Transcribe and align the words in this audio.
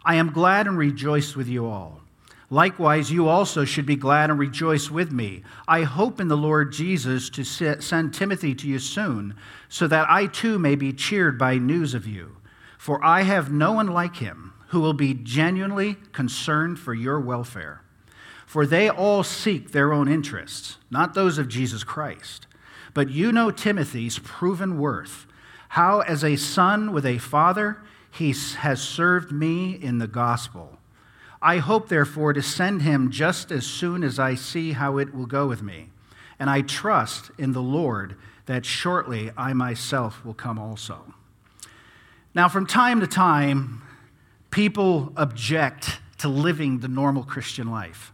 I 0.05 0.15
am 0.15 0.31
glad 0.31 0.67
and 0.67 0.77
rejoice 0.77 1.35
with 1.35 1.47
you 1.47 1.65
all. 1.65 2.01
Likewise, 2.49 3.11
you 3.11 3.27
also 3.27 3.65
should 3.65 3.87
be 3.87 3.95
glad 3.95 4.29
and 4.29 4.37
rejoice 4.37 4.91
with 4.91 5.11
me. 5.11 5.43
I 5.67 5.81
hope 5.81 6.21
in 6.21 6.27
the 6.27 6.37
Lord 6.37 6.71
Jesus 6.71 7.29
to 7.31 7.43
send 7.43 8.13
Timothy 8.13 8.53
to 8.55 8.67
you 8.67 8.77
soon, 8.77 9.35
so 9.67 9.87
that 9.87 10.09
I 10.09 10.27
too 10.27 10.59
may 10.59 10.75
be 10.75 10.93
cheered 10.93 11.39
by 11.39 11.57
news 11.57 11.95
of 11.95 12.05
you. 12.05 12.37
For 12.77 13.03
I 13.03 13.23
have 13.23 13.51
no 13.51 13.73
one 13.73 13.87
like 13.87 14.17
him 14.17 14.53
who 14.67 14.79
will 14.79 14.93
be 14.93 15.15
genuinely 15.15 15.95
concerned 16.11 16.79
for 16.79 16.93
your 16.93 17.19
welfare. 17.19 17.81
For 18.55 18.65
they 18.65 18.89
all 18.89 19.21
seek 19.21 19.71
their 19.71 19.91
own 19.91 20.07
interests, 20.07 20.77
not 20.89 21.13
those 21.13 21.37
of 21.37 21.49
Jesus 21.49 21.83
Christ. 21.83 22.47
But 22.93 23.09
you 23.09 23.33
know 23.33 23.51
Timothy's 23.51 24.17
proven 24.19 24.79
worth, 24.79 25.27
how 25.67 25.99
as 25.99 26.23
a 26.23 26.37
son 26.37 26.93
with 26.93 27.05
a 27.05 27.17
father 27.17 27.81
he 28.09 28.33
has 28.59 28.81
served 28.81 29.33
me 29.33 29.71
in 29.73 29.97
the 29.97 30.07
gospel. 30.07 30.79
I 31.41 31.57
hope, 31.57 31.89
therefore, 31.89 32.31
to 32.31 32.41
send 32.41 32.83
him 32.83 33.11
just 33.11 33.51
as 33.51 33.65
soon 33.65 34.05
as 34.05 34.19
I 34.19 34.35
see 34.35 34.71
how 34.71 34.99
it 34.99 35.13
will 35.13 35.25
go 35.25 35.47
with 35.47 35.61
me. 35.61 35.89
And 36.39 36.49
I 36.49 36.61
trust 36.61 37.31
in 37.37 37.51
the 37.51 37.61
Lord 37.61 38.15
that 38.45 38.65
shortly 38.65 39.31
I 39.35 39.51
myself 39.51 40.23
will 40.23 40.33
come 40.33 40.57
also. 40.57 41.13
Now, 42.33 42.47
from 42.47 42.65
time 42.65 43.01
to 43.01 43.07
time, 43.07 43.81
people 44.49 45.11
object 45.17 45.99
to 46.19 46.29
living 46.29 46.79
the 46.79 46.87
normal 46.87 47.23
Christian 47.23 47.69
life. 47.69 48.13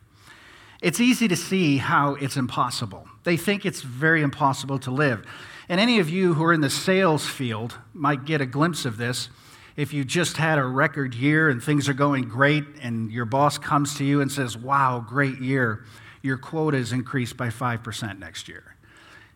It's 0.82 1.00
easy 1.00 1.28
to 1.28 1.36
see 1.36 1.78
how 1.78 2.16
it's 2.16 2.38
impossible. 2.38 3.08
They 3.24 3.38
think 3.38 3.66
it's 3.66 3.82
very 3.82 4.24
impossible 4.24 4.80
to 4.80 4.92
live. 4.92 5.24
And 5.70 5.80
any 5.80 6.00
of 6.00 6.10
you 6.10 6.34
who 6.34 6.44
are 6.44 6.54
in 6.54 6.62
the 6.62 6.72
sales 6.72 7.28
field 7.28 7.78
might 7.94 8.26
get 8.26 8.42
a 8.42 8.48
glimpse 8.48 8.84
of 8.84 8.98
this. 8.98 9.30
If 9.78 9.94
you 9.94 10.04
just 10.04 10.38
had 10.38 10.58
a 10.58 10.66
record 10.66 11.14
year 11.14 11.50
and 11.50 11.62
things 11.62 11.88
are 11.88 11.94
going 11.94 12.28
great, 12.28 12.66
and 12.82 13.12
your 13.12 13.26
boss 13.26 13.58
comes 13.58 13.96
to 13.96 14.04
you 14.04 14.22
and 14.22 14.32
says, 14.32 14.58
Wow, 14.58 15.06
great 15.08 15.40
year, 15.40 15.86
your 16.24 16.38
quota 16.38 16.78
is 16.78 16.92
increased 16.92 17.38
by 17.38 17.48
5% 17.48 18.20
next 18.20 18.48
year. 18.48 18.76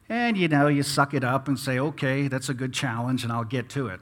And 0.09 0.35
you 0.35 0.47
know, 0.47 0.67
you 0.67 0.83
suck 0.83 1.13
it 1.13 1.23
up 1.23 1.47
and 1.47 1.57
say, 1.57 1.79
Okay, 1.79 2.27
that's 2.27 2.49
a 2.49 2.53
good 2.53 2.73
challenge, 2.73 3.23
and 3.23 3.31
I'll 3.31 3.43
get 3.43 3.69
to 3.69 3.87
it. 3.87 3.99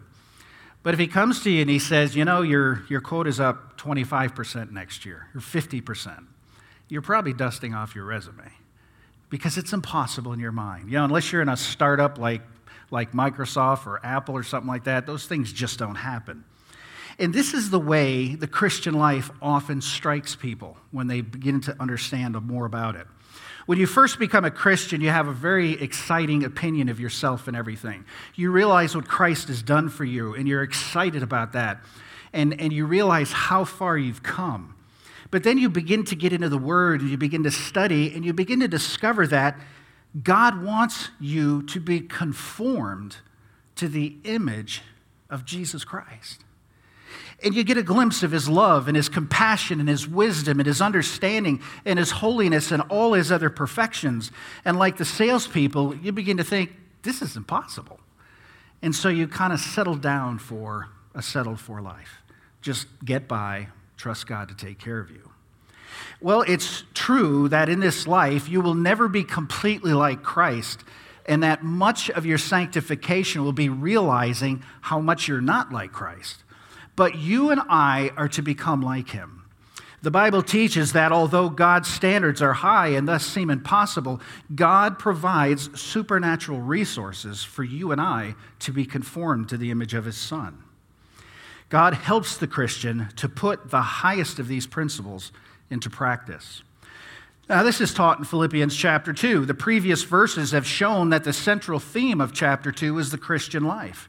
But 0.81 0.93
if 0.93 0.99
he 0.99 1.07
comes 1.07 1.41
to 1.43 1.51
you 1.51 1.61
and 1.61 1.69
he 1.69 1.79
says, 1.79 2.15
You 2.15 2.25
know, 2.25 2.41
your, 2.41 2.83
your 2.89 3.27
is 3.27 3.39
up 3.39 3.77
25% 3.77 4.71
next 4.71 5.05
year, 5.05 5.27
or 5.35 5.41
50%, 5.41 6.25
you're 6.93 7.01
probably 7.01 7.33
dusting 7.33 7.73
off 7.73 7.95
your 7.95 8.05
resume 8.05 8.51
because 9.31 9.57
it's 9.57 9.73
impossible 9.73 10.31
in 10.31 10.39
your 10.39 10.51
mind. 10.51 10.91
You 10.91 10.99
know, 10.99 11.05
unless 11.05 11.31
you're 11.31 11.41
in 11.41 11.49
a 11.49 11.57
startup 11.57 12.19
like, 12.19 12.43
like 12.91 13.13
Microsoft 13.13 13.87
or 13.87 13.99
Apple 14.05 14.35
or 14.35 14.43
something 14.43 14.67
like 14.67 14.83
that, 14.83 15.07
those 15.07 15.25
things 15.25 15.51
just 15.51 15.79
don't 15.79 15.95
happen. 15.95 16.43
And 17.17 17.33
this 17.33 17.55
is 17.55 17.71
the 17.71 17.79
way 17.79 18.35
the 18.35 18.45
Christian 18.45 18.93
life 18.93 19.31
often 19.41 19.81
strikes 19.81 20.35
people 20.35 20.77
when 20.91 21.07
they 21.07 21.21
begin 21.21 21.61
to 21.61 21.75
understand 21.81 22.39
more 22.43 22.67
about 22.67 22.95
it. 22.95 23.07
When 23.65 23.79
you 23.79 23.87
first 23.87 24.19
become 24.19 24.45
a 24.45 24.51
Christian, 24.51 25.01
you 25.01 25.09
have 25.09 25.27
a 25.27 25.33
very 25.33 25.71
exciting 25.71 26.43
opinion 26.43 26.89
of 26.89 26.99
yourself 26.99 27.47
and 27.47 27.57
everything. 27.57 28.05
You 28.35 28.51
realize 28.51 28.95
what 28.95 29.07
Christ 29.07 29.47
has 29.47 29.63
done 29.63 29.89
for 29.89 30.05
you, 30.05 30.35
and 30.35 30.47
you're 30.47 30.61
excited 30.61 31.23
about 31.23 31.53
that. 31.53 31.81
And, 32.33 32.61
and 32.61 32.71
you 32.71 32.85
realize 32.85 33.31
how 33.31 33.65
far 33.65 33.97
you've 33.97 34.21
come. 34.21 34.75
But 35.33 35.41
then 35.41 35.57
you 35.57 35.67
begin 35.67 36.05
to 36.05 36.15
get 36.15 36.31
into 36.31 36.47
the 36.47 36.59
Word 36.59 37.01
and 37.01 37.09
you 37.09 37.17
begin 37.17 37.41
to 37.41 37.49
study 37.49 38.13
and 38.13 38.23
you 38.23 38.33
begin 38.33 38.59
to 38.59 38.67
discover 38.67 39.25
that 39.25 39.59
God 40.21 40.63
wants 40.63 41.09
you 41.19 41.63
to 41.63 41.79
be 41.79 42.01
conformed 42.01 43.17
to 43.77 43.87
the 43.87 44.15
image 44.25 44.83
of 45.31 45.43
Jesus 45.43 45.83
Christ. 45.83 46.45
And 47.43 47.55
you 47.55 47.63
get 47.63 47.79
a 47.79 47.81
glimpse 47.81 48.21
of 48.21 48.31
his 48.31 48.47
love 48.47 48.87
and 48.87 48.95
his 48.95 49.09
compassion 49.09 49.79
and 49.79 49.89
his 49.89 50.07
wisdom 50.07 50.59
and 50.59 50.67
his 50.67 50.81
understanding 50.81 51.63
and 51.83 51.97
his 51.97 52.11
holiness 52.11 52.71
and 52.71 52.83
all 52.83 53.13
his 53.13 53.31
other 53.31 53.49
perfections. 53.49 54.31
And 54.63 54.77
like 54.77 54.97
the 54.97 55.05
salespeople, 55.05 55.95
you 55.95 56.11
begin 56.11 56.37
to 56.37 56.43
think, 56.43 56.73
this 57.01 57.23
is 57.23 57.35
impossible. 57.35 57.99
And 58.83 58.93
so 58.93 59.09
you 59.09 59.27
kind 59.27 59.51
of 59.51 59.59
settle 59.59 59.95
down 59.95 60.37
for 60.37 60.89
a 61.15 61.23
settled 61.23 61.59
for 61.59 61.81
life. 61.81 62.21
Just 62.61 62.85
get 63.03 63.27
by, 63.27 63.69
trust 63.97 64.27
God 64.27 64.49
to 64.49 64.55
take 64.55 64.79
care 64.79 64.99
of 64.99 65.11
you. 65.11 65.31
Well, 66.21 66.41
it's 66.43 66.83
true 66.93 67.49
that 67.49 67.69
in 67.69 67.79
this 67.79 68.07
life 68.07 68.49
you 68.49 68.61
will 68.61 68.75
never 68.75 69.07
be 69.07 69.23
completely 69.23 69.93
like 69.93 70.23
Christ, 70.23 70.83
and 71.25 71.43
that 71.43 71.63
much 71.63 72.09
of 72.09 72.25
your 72.25 72.37
sanctification 72.37 73.43
will 73.43 73.53
be 73.53 73.69
realizing 73.69 74.63
how 74.81 74.99
much 74.99 75.27
you're 75.27 75.41
not 75.41 75.71
like 75.71 75.91
Christ. 75.91 76.43
But 76.95 77.15
you 77.15 77.49
and 77.49 77.61
I 77.69 78.11
are 78.17 78.27
to 78.29 78.41
become 78.41 78.81
like 78.81 79.09
him. 79.09 79.43
The 80.03 80.11
Bible 80.11 80.43
teaches 80.43 80.91
that 80.91 81.13
although 81.13 81.49
God's 81.49 81.87
standards 81.87 82.41
are 82.41 82.51
high 82.51 82.89
and 82.89 83.07
thus 83.07 83.25
seem 83.25 83.49
impossible, 83.49 84.19
God 84.53 84.99
provides 84.99 85.79
supernatural 85.79 86.59
resources 86.59 87.41
for 87.45 87.63
you 87.63 87.93
and 87.93 88.01
I 88.01 88.35
to 88.59 88.73
be 88.73 88.85
conformed 88.85 89.47
to 89.49 89.57
the 89.57 89.71
image 89.71 89.93
of 89.93 90.03
his 90.03 90.17
Son. 90.17 90.61
God 91.73 91.95
helps 91.95 92.37
the 92.37 92.45
Christian 92.45 93.07
to 93.15 93.27
put 93.27 93.71
the 93.71 93.81
highest 93.81 94.37
of 94.37 94.47
these 94.47 94.67
principles 94.67 95.31
into 95.71 95.89
practice. 95.89 96.61
Now, 97.49 97.63
this 97.63 97.81
is 97.81 97.95
taught 97.95 98.19
in 98.19 98.25
Philippians 98.25 98.75
chapter 98.75 99.11
2. 99.11 99.47
The 99.47 99.55
previous 99.55 100.03
verses 100.03 100.51
have 100.51 100.67
shown 100.67 101.09
that 101.09 101.23
the 101.23 101.33
central 101.33 101.79
theme 101.79 102.21
of 102.21 102.31
chapter 102.31 102.71
2 102.71 102.99
is 102.99 103.09
the 103.09 103.17
Christian 103.17 103.63
life. 103.63 104.07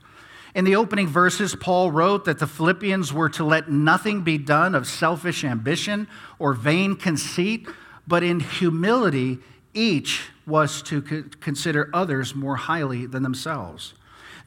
In 0.55 0.67
the 0.67 0.77
opening 0.77 1.09
verses, 1.09 1.55
Paul 1.55 1.91
wrote 1.91 2.27
that 2.27 2.39
the 2.39 2.47
Philippians 2.47 3.15
were 3.15 3.31
to 3.31 3.45
let 3.45 3.71
nothing 3.71 4.21
be 4.21 4.37
done 4.37 4.75
of 4.75 4.87
selfish 4.87 5.43
ambition 5.43 6.07
or 6.39 6.53
vain 6.53 6.95
conceit, 6.97 7.67
but 8.07 8.23
in 8.23 8.41
humility, 8.41 9.39
each 9.73 10.29
was 10.47 10.83
to 10.83 11.01
consider 11.41 11.89
others 11.95 12.35
more 12.35 12.57
highly 12.57 13.07
than 13.07 13.23
themselves. 13.23 13.95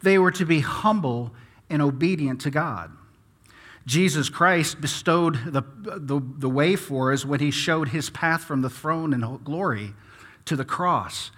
They 0.04 0.20
were 0.20 0.30
to 0.34 0.46
be 0.46 0.60
humble 0.60 1.34
and 1.68 1.82
obedient 1.82 2.42
to 2.42 2.52
God. 2.52 2.92
Jesus 3.88 4.28
Christ 4.28 4.82
bestowed 4.82 5.40
the, 5.46 5.64
the, 5.82 6.22
the, 6.22 6.50
way 6.50 6.76
for 6.76 7.14
us 7.14 7.24
when 7.24 7.40
he 7.40 7.52
showed 7.52 7.88
his 7.88 8.10
path 8.10 8.44
from 8.44 8.62
the 8.62 8.70
throne 8.70 9.14
and 9.14 9.44
glory 9.46 9.94
to 10.44 10.58
the 10.58 10.66
cross. 10.66 11.32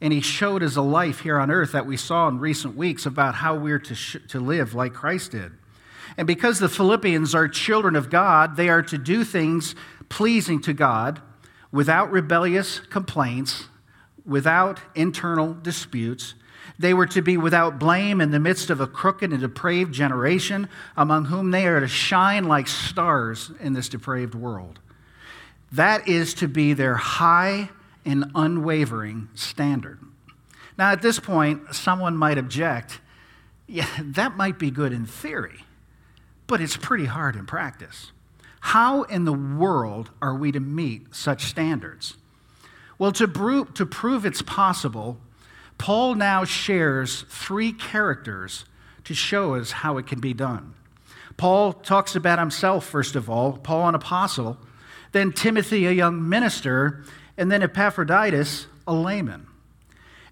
And 0.00 0.12
he 0.12 0.20
showed 0.20 0.64
us 0.64 0.74
a 0.74 0.82
life 0.82 1.20
here 1.20 1.38
on 1.38 1.48
earth 1.48 1.70
that 1.70 1.86
we 1.86 1.96
saw 1.96 2.26
in 2.26 2.40
recent 2.40 2.76
weeks 2.76 3.06
about 3.06 3.36
how 3.36 3.54
we're 3.54 3.78
to, 3.78 3.94
sh- 3.94 4.16
to 4.30 4.40
live 4.40 4.74
like 4.74 4.92
Christ 4.92 5.30
did. 5.30 5.52
And 6.16 6.26
because 6.26 6.58
the 6.58 6.68
Philippians 6.68 7.36
are 7.36 7.46
children 7.46 7.94
of 7.94 8.10
God, 8.10 8.56
they 8.56 8.68
are 8.68 8.82
to 8.82 8.98
do 8.98 9.22
things 9.22 9.76
pleasing 10.08 10.60
to 10.62 10.72
God 10.72 11.22
without 11.70 12.10
rebellious 12.10 12.80
complaints, 12.80 13.68
without 14.24 14.80
internal 14.94 15.54
disputes, 15.54 16.34
they 16.78 16.94
were 16.94 17.06
to 17.06 17.22
be 17.22 17.36
without 17.36 17.78
blame 17.78 18.20
in 18.20 18.30
the 18.30 18.40
midst 18.40 18.70
of 18.70 18.80
a 18.80 18.86
crooked 18.86 19.30
and 19.30 19.40
depraved 19.40 19.92
generation, 19.92 20.68
among 20.96 21.26
whom 21.26 21.50
they 21.50 21.66
are 21.66 21.80
to 21.80 21.88
shine 21.88 22.44
like 22.44 22.68
stars 22.68 23.50
in 23.60 23.72
this 23.72 23.88
depraved 23.88 24.34
world. 24.34 24.80
That 25.70 26.08
is 26.08 26.34
to 26.34 26.48
be 26.48 26.72
their 26.72 26.94
high 26.94 27.70
and 28.04 28.30
unwavering 28.34 29.28
standard. 29.34 29.98
Now, 30.76 30.90
at 30.92 31.02
this 31.02 31.20
point, 31.20 31.74
someone 31.74 32.16
might 32.16 32.38
object 32.38 33.00
yeah, 33.72 33.88
that 33.98 34.36
might 34.36 34.58
be 34.58 34.70
good 34.70 34.92
in 34.92 35.06
theory, 35.06 35.64
but 36.46 36.60
it's 36.60 36.76
pretty 36.76 37.06
hard 37.06 37.36
in 37.36 37.46
practice. 37.46 38.12
How 38.60 39.04
in 39.04 39.24
the 39.24 39.32
world 39.32 40.10
are 40.20 40.34
we 40.34 40.52
to 40.52 40.60
meet 40.60 41.14
such 41.14 41.44
standards? 41.44 42.18
Well, 43.02 43.10
to, 43.10 43.66
to 43.74 43.84
prove 43.84 44.24
it's 44.24 44.42
possible, 44.42 45.18
Paul 45.76 46.14
now 46.14 46.44
shares 46.44 47.22
three 47.28 47.72
characters 47.72 48.64
to 49.02 49.12
show 49.12 49.56
us 49.56 49.72
how 49.72 49.98
it 49.98 50.06
can 50.06 50.20
be 50.20 50.32
done. 50.32 50.74
Paul 51.36 51.72
talks 51.72 52.14
about 52.14 52.38
himself, 52.38 52.86
first 52.86 53.16
of 53.16 53.28
all, 53.28 53.54
Paul, 53.54 53.88
an 53.88 53.96
apostle, 53.96 54.56
then 55.10 55.32
Timothy, 55.32 55.84
a 55.86 55.90
young 55.90 56.28
minister, 56.28 57.02
and 57.36 57.50
then 57.50 57.64
Epaphroditus, 57.64 58.68
a 58.86 58.94
layman. 58.94 59.48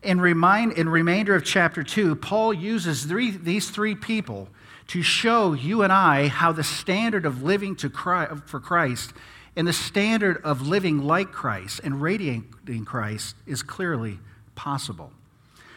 In, 0.04 0.20
remind, 0.20 0.74
in 0.74 0.88
remainder 0.88 1.34
of 1.34 1.42
chapter 1.44 1.82
2, 1.82 2.14
Paul 2.14 2.54
uses 2.54 3.04
three, 3.04 3.32
these 3.32 3.68
three 3.68 3.96
people 3.96 4.48
to 4.86 5.02
show 5.02 5.54
you 5.54 5.82
and 5.82 5.92
I 5.92 6.28
how 6.28 6.52
the 6.52 6.62
standard 6.62 7.26
of 7.26 7.42
living 7.42 7.74
to 7.74 7.90
Christ, 7.90 8.44
for 8.46 8.60
Christ 8.60 9.12
and 9.56 9.66
the 9.66 9.72
standard 9.72 10.40
of 10.44 10.66
living 10.66 11.02
like 11.02 11.32
Christ 11.32 11.80
and 11.82 12.00
radiating 12.00 12.84
Christ 12.84 13.36
is 13.46 13.62
clearly 13.62 14.20
possible. 14.54 15.12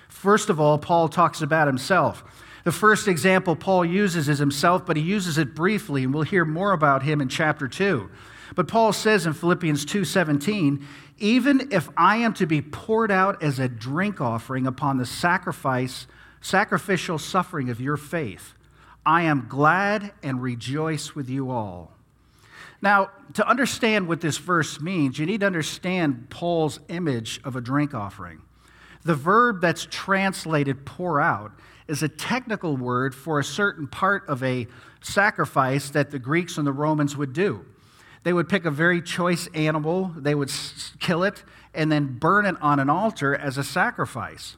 First 0.09 0.49
of 0.49 0.59
all, 0.59 0.77
Paul 0.77 1.09
talks 1.09 1.41
about 1.41 1.67
himself. 1.67 2.23
The 2.63 2.71
first 2.71 3.07
example 3.07 3.55
Paul 3.55 3.83
uses 3.83 4.29
is 4.29 4.39
himself, 4.39 4.85
but 4.85 4.95
he 4.95 5.03
uses 5.03 5.37
it 5.37 5.53
briefly, 5.55 6.03
and 6.03 6.13
we'll 6.13 6.23
hear 6.23 6.45
more 6.45 6.71
about 6.71 7.03
him 7.03 7.19
in 7.19 7.27
chapter 7.27 7.67
2. 7.67 8.09
But 8.55 8.67
Paul 8.67 8.93
says 8.93 9.25
in 9.25 9.33
Philippians 9.33 9.83
2:17, 9.85 10.85
"Even 11.17 11.67
if 11.71 11.89
I 11.97 12.17
am 12.17 12.33
to 12.33 12.45
be 12.45 12.61
poured 12.61 13.11
out 13.11 13.41
as 13.41 13.59
a 13.59 13.67
drink 13.67 14.21
offering 14.21 14.67
upon 14.67 14.97
the 14.97 15.05
sacrifice 15.05 16.07
sacrificial 16.39 17.17
suffering 17.17 17.69
of 17.69 17.81
your 17.81 17.97
faith, 17.97 18.53
I 19.05 19.23
am 19.23 19.47
glad 19.49 20.13
and 20.21 20.41
rejoice 20.41 21.15
with 21.15 21.29
you 21.29 21.49
all." 21.49 21.97
Now, 22.83 23.11
to 23.35 23.47
understand 23.47 24.09
what 24.09 24.19
this 24.19 24.37
verse 24.37 24.81
means, 24.81 25.17
you 25.17 25.25
need 25.25 25.39
to 25.39 25.45
understand 25.45 26.29
Paul's 26.29 26.81
image 26.89 27.39
of 27.45 27.55
a 27.55 27.61
drink 27.61 27.93
offering. 27.93 28.41
The 29.03 29.15
verb 29.15 29.61
that's 29.61 29.87
translated 29.89 30.85
pour 30.85 31.21
out 31.21 31.53
is 31.87 32.03
a 32.03 32.09
technical 32.09 32.75
word 32.75 33.15
for 33.15 33.39
a 33.39 33.43
certain 33.43 33.87
part 33.87 34.27
of 34.27 34.43
a 34.43 34.67
sacrifice 35.01 35.91
that 35.91 36.11
the 36.11 36.19
Greeks 36.19 36.57
and 36.57 36.67
the 36.67 36.73
Romans 36.73 37.15
would 37.15 37.31
do. 37.31 37.63
They 38.23 38.33
would 38.33 38.49
pick 38.49 38.65
a 38.65 38.71
very 38.71 39.01
choice 39.01 39.47
animal, 39.53 40.11
they 40.17 40.35
would 40.35 40.51
kill 40.99 41.23
it, 41.23 41.45
and 41.73 41.89
then 41.89 42.19
burn 42.19 42.45
it 42.45 42.61
on 42.61 42.81
an 42.81 42.89
altar 42.89 43.33
as 43.33 43.57
a 43.57 43.63
sacrifice. 43.63 44.57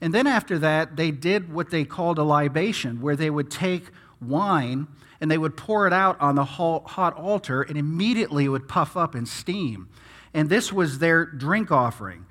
And 0.00 0.14
then 0.14 0.28
after 0.28 0.60
that, 0.60 0.94
they 0.94 1.10
did 1.10 1.52
what 1.52 1.70
they 1.70 1.84
called 1.84 2.18
a 2.18 2.24
libation, 2.24 3.00
where 3.00 3.16
they 3.16 3.30
would 3.30 3.50
take 3.50 3.90
wine 4.20 4.86
and 5.20 5.30
they 5.30 5.38
would 5.38 5.56
pour 5.56 5.86
it 5.86 5.92
out 5.92 6.20
on 6.20 6.34
the 6.34 6.44
hot 6.44 7.16
altar, 7.16 7.62
and 7.62 7.76
immediately 7.76 8.44
it 8.44 8.48
would 8.48 8.68
puff 8.68 8.96
up 8.96 9.14
and 9.14 9.28
steam. 9.28 9.88
And 10.32 10.48
this 10.48 10.72
was 10.72 10.98
their 10.98 11.24
drink 11.24 11.70
offering. 11.70 12.26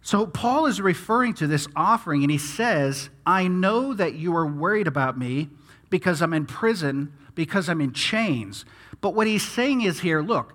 So 0.00 0.26
Paul 0.26 0.66
is 0.66 0.80
referring 0.80 1.34
to 1.34 1.46
this 1.46 1.68
offering, 1.76 2.22
and 2.22 2.30
he 2.30 2.38
says, 2.38 3.10
I 3.24 3.46
know 3.46 3.94
that 3.94 4.14
you 4.14 4.34
are 4.34 4.46
worried 4.46 4.86
about 4.86 5.18
me 5.18 5.48
because 5.90 6.20
I'm 6.22 6.32
in 6.32 6.46
prison, 6.46 7.12
because 7.34 7.68
I'm 7.68 7.80
in 7.80 7.92
chains. 7.92 8.64
But 9.00 9.14
what 9.14 9.26
he's 9.26 9.46
saying 9.46 9.82
is 9.82 10.00
here, 10.00 10.22
look, 10.22 10.54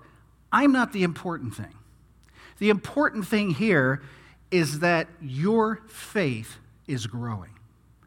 I'm 0.52 0.72
not 0.72 0.92
the 0.92 1.04
important 1.04 1.56
thing. 1.56 1.76
The 2.60 2.70
important 2.70 3.28
thing 3.28 3.52
here 3.52 4.02
is 4.50 4.80
that 4.80 5.08
your 5.22 5.82
faith 5.88 6.58
is 6.88 7.06
growing, 7.06 7.52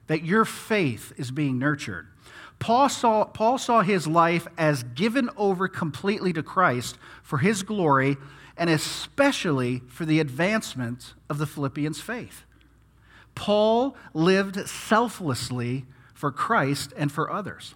that 0.08 0.24
your 0.24 0.44
faith 0.44 1.12
is 1.16 1.30
being 1.30 1.58
nurtured. 1.58 2.08
Paul 2.60 2.88
saw, 2.88 3.24
Paul 3.24 3.58
saw 3.58 3.82
his 3.82 4.06
life 4.06 4.46
as 4.56 4.84
given 4.84 5.30
over 5.36 5.66
completely 5.66 6.32
to 6.34 6.42
Christ 6.42 6.96
for 7.22 7.38
his 7.38 7.62
glory 7.64 8.16
and 8.56 8.70
especially 8.70 9.80
for 9.88 10.04
the 10.04 10.20
advancement 10.20 11.14
of 11.28 11.38
the 11.38 11.46
Philippians' 11.46 12.00
faith. 12.00 12.44
Paul 13.34 13.96
lived 14.12 14.68
selflessly 14.68 15.86
for 16.12 16.30
Christ 16.30 16.92
and 16.96 17.10
for 17.10 17.32
others. 17.32 17.74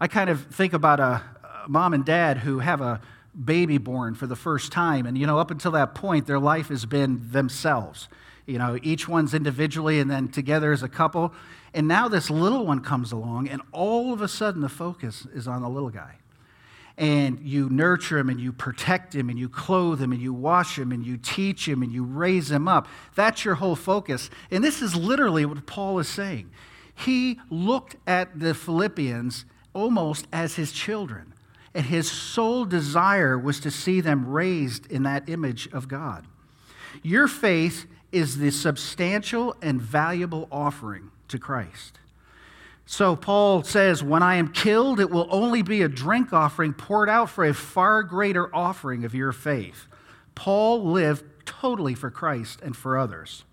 I 0.00 0.06
kind 0.06 0.30
of 0.30 0.46
think 0.46 0.72
about 0.72 1.00
a, 1.00 1.22
a 1.64 1.68
mom 1.68 1.92
and 1.92 2.04
dad 2.04 2.38
who 2.38 2.60
have 2.60 2.80
a 2.80 3.00
baby 3.44 3.78
born 3.78 4.14
for 4.14 4.28
the 4.28 4.36
first 4.36 4.70
time, 4.70 5.06
and 5.06 5.18
you 5.18 5.26
know, 5.26 5.38
up 5.40 5.50
until 5.50 5.72
that 5.72 5.94
point, 5.96 6.28
their 6.28 6.38
life 6.38 6.68
has 6.68 6.86
been 6.86 7.32
themselves. 7.32 8.08
You 8.46 8.58
know, 8.58 8.78
each 8.82 9.08
one's 9.08 9.34
individually 9.34 9.98
and 9.98 10.08
then 10.08 10.28
together 10.28 10.72
as 10.72 10.84
a 10.84 10.88
couple. 10.88 11.32
And 11.72 11.86
now 11.86 12.08
this 12.08 12.30
little 12.30 12.66
one 12.66 12.80
comes 12.80 13.12
along, 13.12 13.48
and 13.48 13.62
all 13.72 14.12
of 14.12 14.20
a 14.22 14.28
sudden 14.28 14.60
the 14.60 14.68
focus 14.68 15.26
is 15.34 15.46
on 15.46 15.62
the 15.62 15.68
little 15.68 15.90
guy. 15.90 16.16
And 16.96 17.40
you 17.40 17.70
nurture 17.70 18.18
him, 18.18 18.28
and 18.28 18.40
you 18.40 18.52
protect 18.52 19.14
him, 19.14 19.30
and 19.30 19.38
you 19.38 19.48
clothe 19.48 20.02
him, 20.02 20.12
and 20.12 20.20
you 20.20 20.34
wash 20.34 20.78
him, 20.78 20.92
and 20.92 21.06
you 21.06 21.16
teach 21.16 21.66
him, 21.68 21.82
and 21.82 21.92
you 21.92 22.04
raise 22.04 22.50
him 22.50 22.66
up. 22.66 22.88
That's 23.14 23.44
your 23.44 23.54
whole 23.54 23.76
focus. 23.76 24.30
And 24.50 24.62
this 24.62 24.82
is 24.82 24.94
literally 24.96 25.46
what 25.46 25.64
Paul 25.66 25.98
is 26.00 26.08
saying. 26.08 26.50
He 26.94 27.40
looked 27.48 27.96
at 28.06 28.38
the 28.38 28.52
Philippians 28.52 29.44
almost 29.72 30.26
as 30.32 30.56
his 30.56 30.72
children, 30.72 31.32
and 31.72 31.86
his 31.86 32.10
sole 32.10 32.64
desire 32.64 33.38
was 33.38 33.60
to 33.60 33.70
see 33.70 34.00
them 34.00 34.28
raised 34.28 34.90
in 34.90 35.04
that 35.04 35.28
image 35.28 35.68
of 35.72 35.88
God. 35.88 36.26
Your 37.02 37.28
faith 37.28 37.86
is 38.12 38.38
the 38.38 38.50
substantial 38.50 39.54
and 39.62 39.80
valuable 39.80 40.48
offering 40.50 41.10
to 41.30 41.38
Christ. 41.38 41.98
So 42.86 43.16
Paul 43.16 43.62
says, 43.62 44.02
When 44.02 44.22
I 44.22 44.36
am 44.36 44.52
killed, 44.52 45.00
it 45.00 45.10
will 45.10 45.28
only 45.30 45.62
be 45.62 45.82
a 45.82 45.88
drink 45.88 46.32
offering 46.32 46.72
poured 46.72 47.08
out 47.08 47.30
for 47.30 47.44
a 47.44 47.54
far 47.54 48.02
greater 48.02 48.54
offering 48.54 49.04
of 49.04 49.14
your 49.14 49.32
faith. 49.32 49.86
Paul 50.34 50.84
lived 50.84 51.24
totally 51.44 51.94
for 51.94 52.10
Christ 52.10 52.60
and 52.62 52.76
for 52.76 52.98
others. 52.98 53.44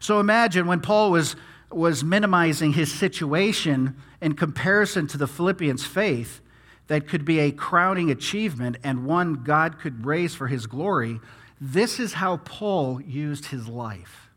So 0.00 0.20
imagine 0.20 0.66
when 0.66 0.80
Paul 0.80 1.10
was, 1.10 1.36
was 1.70 2.04
minimizing 2.04 2.74
his 2.74 2.92
situation 2.92 3.96
in 4.20 4.34
comparison 4.34 5.06
to 5.08 5.18
the 5.18 5.26
Philippians' 5.26 5.84
faith, 5.84 6.40
that 6.86 7.08
could 7.08 7.24
be 7.24 7.40
a 7.40 7.50
crowning 7.50 8.10
achievement 8.10 8.76
and 8.84 9.06
one 9.06 9.42
God 9.42 9.78
could 9.78 10.04
raise 10.04 10.34
for 10.34 10.48
his 10.48 10.66
glory. 10.66 11.20
This 11.60 11.98
is 11.98 12.14
how 12.14 12.38
Paul 12.38 13.00
used 13.00 13.46
his 13.46 13.68
life 13.68 14.28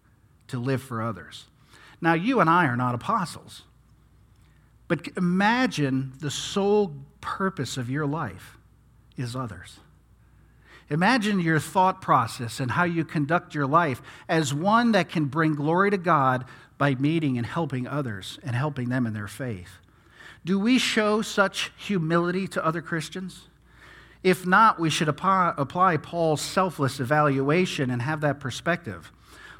to 0.48 0.58
live 0.60 0.82
for 0.82 1.02
others. 1.02 1.46
Now, 2.02 2.14
you 2.14 2.40
and 2.40 2.50
I 2.50 2.66
are 2.66 2.78
not 2.78 2.96
apostles, 2.96 3.64
but 4.88 5.08
imagine 5.18 6.14
the 6.20 6.32
sole 6.32 6.94
purpose 7.22 7.78
of 7.78 7.90
your 7.90 8.06
life 8.06 8.58
is 9.18 9.36
others. 9.36 9.80
Imagine 10.90 11.40
your 11.40 11.60
thought 11.60 12.02
process 12.02 12.60
and 12.60 12.72
how 12.72 12.86
you 12.86 13.04
conduct 13.04 13.54
your 13.54 13.68
life 13.68 14.02
as 14.30 14.54
one 14.54 14.94
that 14.94 15.10
can 15.10 15.26
bring 15.26 15.56
glory 15.56 15.92
to 15.92 15.98
God 15.98 16.46
by 16.78 16.96
meeting 16.96 17.38
and 17.38 17.46
helping 17.46 17.88
others 17.88 18.40
and 18.44 18.56
helping 18.56 18.88
them 18.88 19.06
in 19.06 19.14
their 19.14 19.28
faith. 19.28 19.80
Do 20.46 20.58
we 20.58 20.78
show 20.78 21.22
such 21.22 21.72
humility 21.76 22.48
to 22.50 22.66
other 22.66 22.82
Christians? 22.82 23.48
If 24.24 24.46
not, 24.46 24.80
we 24.80 24.90
should 24.90 25.10
apply 25.10 25.98
Paul's 25.98 26.42
selfless 26.42 27.00
evaluation 27.02 27.90
and 27.90 28.02
have 28.02 28.22
that 28.22 28.40
perspective. 28.40 29.12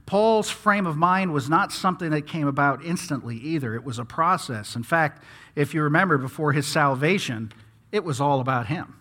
Paul's 0.08 0.50
frame 0.50 0.88
of 0.88 0.96
mind 0.96 1.34
was 1.34 1.50
not 1.50 1.74
something 1.74 2.12
that 2.12 2.26
came 2.26 2.48
about 2.48 2.84
instantly 2.84 3.36
either. 3.36 3.76
It 3.76 3.84
was 3.84 4.00
a 4.00 4.06
process. 4.06 4.76
In 4.76 4.84
fact, 4.84 5.22
if 5.54 5.74
you 5.74 5.84
remember 5.84 6.18
before 6.18 6.54
his 6.54 6.66
salvation, 6.66 7.52
it 7.92 8.06
was 8.06 8.22
all 8.22 8.40
about 8.40 8.68
him. 8.68 8.96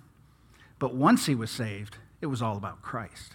But 0.81 0.95
once 0.95 1.27
he 1.27 1.37
was 1.37 1.51
saved, 1.51 1.97
it 2.21 2.27
was 2.27 2.43
all 2.43 2.57
about 2.57 2.83
Christ 2.83 3.33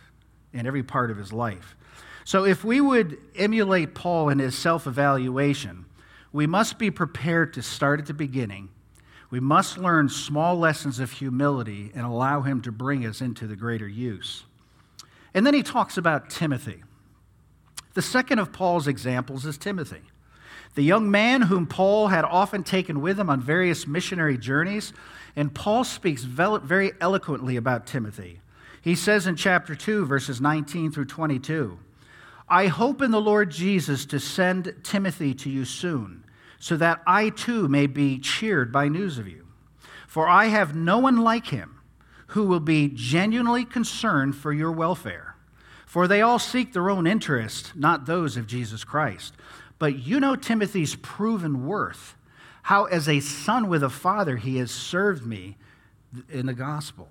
in 0.52 0.68
every 0.68 0.84
part 0.84 1.12
of 1.12 1.18
his 1.18 1.32
life. 1.32 1.78
So 2.26 2.44
if 2.44 2.66
we 2.66 2.82
would 2.82 3.18
emulate 3.38 3.96
Paul 3.96 4.28
in 4.28 4.40
his 4.40 4.58
self 4.58 4.86
evaluation, 4.86 5.86
we 6.34 6.46
must 6.46 6.78
be 6.78 6.92
prepared 6.92 7.54
to 7.54 7.62
start 7.62 8.02
at 8.02 8.06
the 8.06 8.14
beginning. 8.14 8.68
We 9.30 9.40
must 9.40 9.78
learn 9.78 10.10
small 10.10 10.58
lessons 10.58 11.00
of 11.00 11.14
humility 11.14 11.90
and 11.96 12.06
allow 12.06 12.42
him 12.42 12.62
to 12.64 12.72
bring 12.72 13.06
us 13.06 13.22
into 13.22 13.48
the 13.48 13.56
greater 13.56 13.88
use. 13.88 14.44
And 15.34 15.48
then 15.48 15.54
he 15.54 15.64
talks 15.64 15.98
about 15.98 16.30
Timothy. 16.30 16.84
The 17.94 18.02
second 18.02 18.40
of 18.40 18.54
Paul's 18.54 18.88
examples 18.88 19.46
is 19.46 19.58
Timothy, 19.58 20.02
the 20.76 20.84
young 20.84 21.12
man 21.12 21.44
whom 21.44 21.68
Paul 21.68 22.08
had 22.08 22.24
often 22.24 22.64
taken 22.64 23.02
with 23.02 23.20
him 23.20 23.30
on 23.30 23.42
various 23.42 23.86
missionary 23.86 24.38
journeys. 24.38 24.94
And 25.36 25.54
Paul 25.54 25.84
speaks 25.84 26.24
very 26.24 26.92
eloquently 27.02 27.58
about 27.58 27.88
Timothy. 27.88 28.40
He 28.82 28.96
says 28.96 29.28
in 29.28 29.36
chapter 29.36 29.76
2, 29.76 30.06
verses 30.06 30.42
19 30.42 30.92
through 30.92 31.06
22 31.06 31.78
I 32.50 32.68
hope 32.68 33.02
in 33.02 33.12
the 33.12 33.22
Lord 33.22 33.50
Jesus 33.50 34.06
to 34.08 34.20
send 34.20 34.76
Timothy 34.84 35.34
to 35.36 35.50
you 35.50 35.64
soon, 35.64 36.26
so 36.60 36.76
that 36.76 37.02
I 37.08 37.30
too 37.30 37.70
may 37.70 37.88
be 37.88 38.20
cheered 38.20 38.74
by 38.74 38.90
news 38.90 39.18
of 39.18 39.26
you. 39.26 39.48
For 40.06 40.28
I 40.28 40.46
have 40.48 40.76
no 40.76 40.98
one 40.98 41.16
like 41.18 41.48
him 41.48 41.80
who 42.28 42.46
will 42.46 42.60
be 42.60 42.90
genuinely 42.94 43.64
concerned 43.64 44.36
for 44.36 44.52
your 44.52 44.72
welfare. 44.72 45.31
For 45.92 46.08
they 46.08 46.22
all 46.22 46.40
seek 46.40 46.72
their 46.72 46.90
own 46.90 47.06
interest, 47.06 47.76
not 47.76 48.06
those 48.06 48.38
of 48.38 48.48
Jesus 48.48 48.86
Christ. 48.86 49.34
But 49.78 50.00
you 50.00 50.22
know 50.22 50.38
Timothy's 50.38 50.96
proven 50.96 51.68
worth, 51.68 52.16
how 52.64 52.86
as 52.86 53.10
a 53.10 53.20
son 53.20 53.68
with 53.68 53.84
a 53.84 53.90
father 53.90 54.38
he 54.38 54.56
has 54.60 54.72
served 54.72 55.26
me 55.26 55.58
in 56.30 56.46
the 56.46 56.54
gospel. 56.54 57.10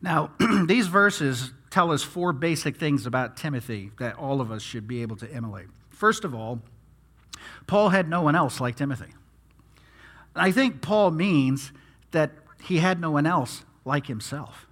Now, 0.00 0.30
these 0.66 0.86
verses 0.86 1.50
tell 1.70 1.90
us 1.90 2.04
four 2.04 2.32
basic 2.32 2.76
things 2.76 3.04
about 3.04 3.36
Timothy 3.36 3.90
that 3.98 4.14
all 4.14 4.40
of 4.40 4.52
us 4.52 4.62
should 4.62 4.86
be 4.86 5.02
able 5.02 5.16
to 5.16 5.28
emulate. 5.32 5.66
First 5.90 6.22
of 6.22 6.36
all, 6.36 6.60
Paul 7.66 7.88
had 7.88 8.08
no 8.08 8.22
one 8.22 8.36
else 8.36 8.60
like 8.60 8.76
Timothy. 8.76 9.12
I 10.36 10.52
think 10.52 10.82
Paul 10.82 11.10
means 11.10 11.72
that 12.12 12.30
he 12.62 12.78
had 12.78 13.00
no 13.00 13.10
one 13.10 13.26
else 13.26 13.64
like 13.84 14.06
himself. 14.06 14.68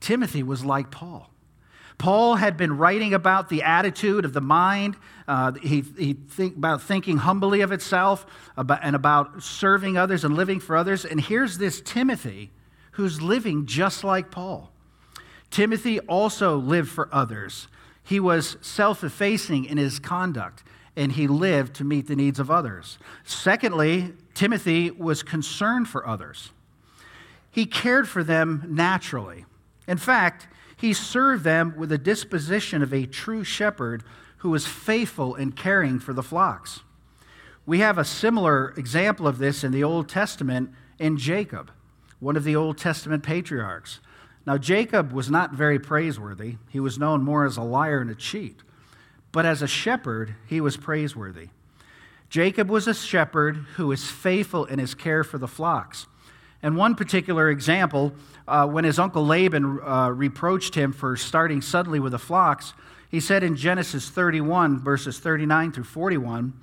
Timothy 0.00 0.42
was 0.42 0.64
like 0.64 0.90
Paul. 0.90 1.28
Paul 1.98 2.36
had 2.36 2.56
been 2.56 2.76
writing 2.76 3.14
about 3.14 3.48
the 3.48 3.62
attitude 3.62 4.24
of 4.24 4.32
the 4.32 4.40
mind. 4.40 4.96
Uh, 5.26 5.52
he 5.52 5.84
he 5.96 6.14
think 6.14 6.56
about 6.56 6.82
thinking 6.82 7.18
humbly 7.18 7.60
of 7.60 7.72
itself 7.72 8.26
about, 8.56 8.80
and 8.82 8.96
about 8.96 9.42
serving 9.42 9.96
others 9.96 10.24
and 10.24 10.34
living 10.34 10.60
for 10.60 10.76
others. 10.76 11.04
And 11.04 11.20
here's 11.20 11.58
this 11.58 11.80
Timothy 11.80 12.50
who's 12.92 13.20
living 13.22 13.66
just 13.66 14.04
like 14.04 14.30
Paul. 14.30 14.70
Timothy 15.50 16.00
also 16.00 16.56
lived 16.56 16.90
for 16.90 17.08
others. 17.12 17.68
He 18.02 18.20
was 18.20 18.56
self 18.60 19.02
effacing 19.02 19.64
in 19.64 19.78
his 19.78 19.98
conduct, 19.98 20.62
and 20.96 21.12
he 21.12 21.26
lived 21.26 21.74
to 21.76 21.84
meet 21.84 22.06
the 22.06 22.16
needs 22.16 22.38
of 22.38 22.50
others. 22.50 22.98
Secondly, 23.24 24.12
Timothy 24.34 24.90
was 24.90 25.22
concerned 25.22 25.88
for 25.88 26.06
others. 26.06 26.50
He 27.50 27.66
cared 27.66 28.08
for 28.08 28.24
them 28.24 28.64
naturally. 28.68 29.46
In 29.86 29.96
fact, 29.96 30.48
he 30.76 30.92
served 30.92 31.44
them 31.44 31.74
with 31.76 31.88
the 31.88 31.98
disposition 31.98 32.82
of 32.82 32.92
a 32.92 33.06
true 33.06 33.44
shepherd 33.44 34.02
who 34.38 34.50
was 34.50 34.66
faithful 34.66 35.34
in 35.34 35.52
caring 35.52 35.98
for 35.98 36.12
the 36.12 36.22
flocks. 36.22 36.80
We 37.66 37.78
have 37.78 37.96
a 37.96 38.04
similar 38.04 38.74
example 38.76 39.26
of 39.26 39.38
this 39.38 39.64
in 39.64 39.72
the 39.72 39.84
Old 39.84 40.08
Testament 40.08 40.70
in 40.98 41.16
Jacob, 41.16 41.70
one 42.20 42.36
of 42.36 42.44
the 42.44 42.56
Old 42.56 42.76
Testament 42.76 43.22
patriarchs. 43.22 44.00
Now, 44.46 44.58
Jacob 44.58 45.12
was 45.12 45.30
not 45.30 45.54
very 45.54 45.78
praiseworthy. 45.78 46.56
He 46.68 46.80
was 46.80 46.98
known 46.98 47.22
more 47.22 47.46
as 47.46 47.56
a 47.56 47.62
liar 47.62 48.00
and 48.00 48.10
a 48.10 48.14
cheat. 48.14 48.62
But 49.32 49.46
as 49.46 49.62
a 49.62 49.66
shepherd, 49.66 50.34
he 50.46 50.60
was 50.60 50.76
praiseworthy. 50.76 51.48
Jacob 52.28 52.68
was 52.68 52.86
a 52.86 52.94
shepherd 52.94 53.56
who 53.76 53.86
was 53.86 54.10
faithful 54.10 54.66
in 54.66 54.78
his 54.78 54.94
care 54.94 55.24
for 55.24 55.38
the 55.38 55.48
flocks. 55.48 56.06
And 56.64 56.78
one 56.78 56.94
particular 56.94 57.50
example, 57.50 58.14
uh, 58.48 58.66
when 58.66 58.84
his 58.84 58.98
uncle 58.98 59.26
Laban 59.26 59.80
uh, 59.82 60.08
reproached 60.08 60.74
him 60.74 60.94
for 60.94 61.14
starting 61.14 61.60
suddenly 61.60 62.00
with 62.00 62.12
the 62.12 62.18
flocks, 62.18 62.72
he 63.10 63.20
said 63.20 63.44
in 63.44 63.54
Genesis 63.54 64.08
31, 64.08 64.80
verses 64.80 65.18
39 65.18 65.72
through 65.72 65.84
41, 65.84 66.54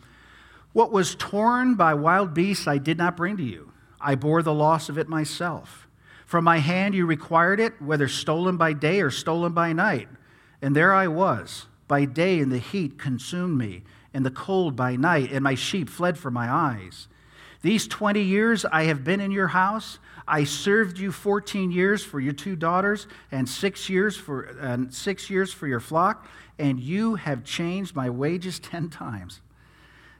What 0.73 0.91
was 0.91 1.13
torn 1.13 1.75
by 1.75 1.93
wild 1.93 2.33
beasts 2.33 2.67
I 2.67 2.79
did 2.79 2.97
not 2.97 3.15
bring 3.15 3.37
to 3.37 3.43
you. 3.43 3.73
I 4.01 4.15
bore 4.15 4.41
the 4.41 4.55
loss 4.55 4.89
of 4.89 4.97
it 4.97 5.07
myself. 5.07 5.87
From 6.25 6.45
my 6.45 6.57
hand 6.57 6.95
you 6.95 7.05
required 7.05 7.59
it, 7.59 7.79
whether 7.79 8.07
stolen 8.07 8.57
by 8.57 8.73
day 8.73 9.01
or 9.01 9.11
stolen 9.11 9.53
by 9.53 9.71
night. 9.71 10.09
And 10.63 10.75
there 10.75 10.95
I 10.95 11.09
was. 11.09 11.67
By 11.87 12.05
day, 12.05 12.39
and 12.39 12.51
the 12.51 12.57
heat 12.57 12.97
consumed 12.97 13.55
me, 13.55 13.83
and 14.15 14.25
the 14.25 14.31
cold 14.31 14.75
by 14.75 14.95
night, 14.95 15.31
and 15.31 15.43
my 15.43 15.53
sheep 15.53 15.89
fled 15.89 16.17
from 16.17 16.33
my 16.33 16.49
eyes. 16.49 17.07
These 17.61 17.87
20 17.87 18.21
years 18.21 18.65
I 18.65 18.83
have 18.83 19.03
been 19.03 19.19
in 19.19 19.31
your 19.31 19.49
house. 19.49 19.99
I 20.27 20.45
served 20.45 20.97
you 20.97 21.11
14 21.11 21.71
years 21.71 22.03
for 22.03 22.19
your 22.19 22.33
two 22.33 22.55
daughters 22.55 23.07
and 23.31 23.47
6 23.47 23.89
years 23.89 24.17
for 24.17 24.43
and 24.59 24.93
6 24.93 25.29
years 25.29 25.53
for 25.53 25.67
your 25.67 25.79
flock, 25.79 26.27
and 26.57 26.79
you 26.79 27.15
have 27.15 27.43
changed 27.43 27.95
my 27.95 28.09
wages 28.09 28.59
10 28.59 28.89
times. 28.89 29.41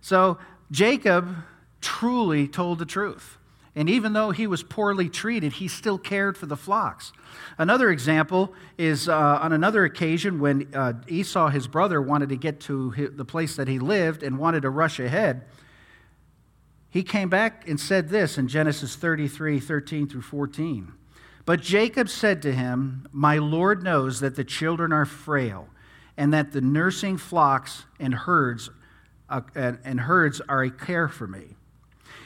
So 0.01 0.37
Jacob 0.69 1.35
truly 1.81 2.47
told 2.47 2.79
the 2.79 2.85
truth. 2.85 3.37
And 3.73 3.89
even 3.89 4.11
though 4.11 4.31
he 4.31 4.47
was 4.47 4.63
poorly 4.63 5.07
treated, 5.07 5.53
he 5.53 5.69
still 5.69 5.97
cared 5.97 6.37
for 6.37 6.45
the 6.45 6.57
flocks. 6.57 7.13
Another 7.57 7.89
example 7.89 8.53
is 8.77 9.07
uh, 9.07 9.39
on 9.41 9.53
another 9.53 9.85
occasion 9.85 10.41
when 10.41 10.67
uh, 10.73 10.93
Esau, 11.07 11.47
his 11.47 11.69
brother, 11.69 12.01
wanted 12.01 12.29
to 12.29 12.35
get 12.35 12.59
to 12.61 13.11
the 13.15 13.23
place 13.23 13.55
that 13.55 13.69
he 13.69 13.79
lived 13.79 14.23
and 14.23 14.37
wanted 14.37 14.63
to 14.63 14.69
rush 14.69 14.99
ahead 14.99 15.45
he 16.91 17.03
came 17.03 17.29
back 17.29 17.67
and 17.67 17.79
said 17.79 18.09
this 18.09 18.37
in 18.37 18.49
Genesis 18.49 18.97
33 18.97 19.61
13 19.61 20.09
through 20.09 20.21
14. 20.21 20.91
But 21.45 21.61
Jacob 21.61 22.09
said 22.09 22.41
to 22.41 22.53
him, 22.53 23.07
My 23.13 23.37
Lord 23.37 23.81
knows 23.81 24.19
that 24.19 24.35
the 24.35 24.43
children 24.43 24.91
are 24.91 25.05
frail, 25.05 25.69
and 26.17 26.33
that 26.33 26.51
the 26.51 26.59
nursing 26.59 27.17
flocks 27.17 27.85
and 27.97 28.13
herds, 28.13 28.69
uh, 29.29 29.41
and, 29.55 29.79
and 29.85 30.01
herds 30.01 30.41
are 30.49 30.63
a 30.63 30.69
care 30.69 31.07
for 31.07 31.27
me. 31.27 31.55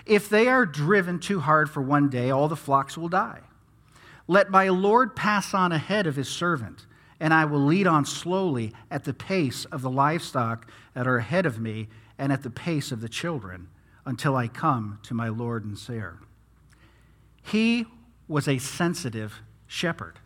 If 0.08 0.30
they 0.30 0.48
are 0.48 0.66
driven 0.66 1.20
too 1.20 1.40
hard 1.40 1.70
for 1.70 1.82
one 1.82 2.10
day, 2.10 2.32
all 2.32 2.48
the 2.48 2.56
flocks 2.56 2.98
will 2.98 3.08
die. 3.08 3.42
Let 4.28 4.50
my 4.50 4.70
Lord 4.70 5.16
pass 5.16 5.54
on 5.54 5.72
ahead 5.72 6.08
of 6.08 6.16
his 6.16 6.28
servant, 6.28 6.88
and 7.20 7.36
I 7.36 7.46
will 7.46 7.64
lead 7.64 7.86
on 7.86 8.04
slowly 8.04 8.74
at 8.90 9.04
the 9.04 9.14
pace 9.14 9.66
of 9.66 9.84
the 9.84 9.92
livestock 9.92 10.70
that 10.96 11.08
are 11.08 11.18
ahead 11.18 11.46
of 11.46 11.60
me, 11.60 11.88
and 12.18 12.34
at 12.34 12.42
the 12.42 12.50
pace 12.50 12.92
of 12.92 13.02
the 13.02 13.10
children 13.10 13.68
until 14.06 14.36
I 14.36 14.48
come 14.48 15.00
to 15.04 15.14
my 15.14 15.30
Lord 15.30 15.66
and 15.66 15.78
Savior. 15.78 16.20
He 17.44 17.86
was 18.28 18.48
a 18.48 18.58
sensitive 18.58 19.42
shepherd. 19.68 20.20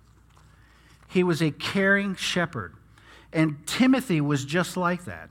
He 1.08 1.24
was 1.24 1.42
a 1.42 1.52
caring 1.52 2.16
shepherd. 2.16 2.76
And 3.32 3.66
Timothy 3.68 4.22
was 4.22 4.46
just 4.46 4.78
like 4.78 5.06
that. 5.06 5.30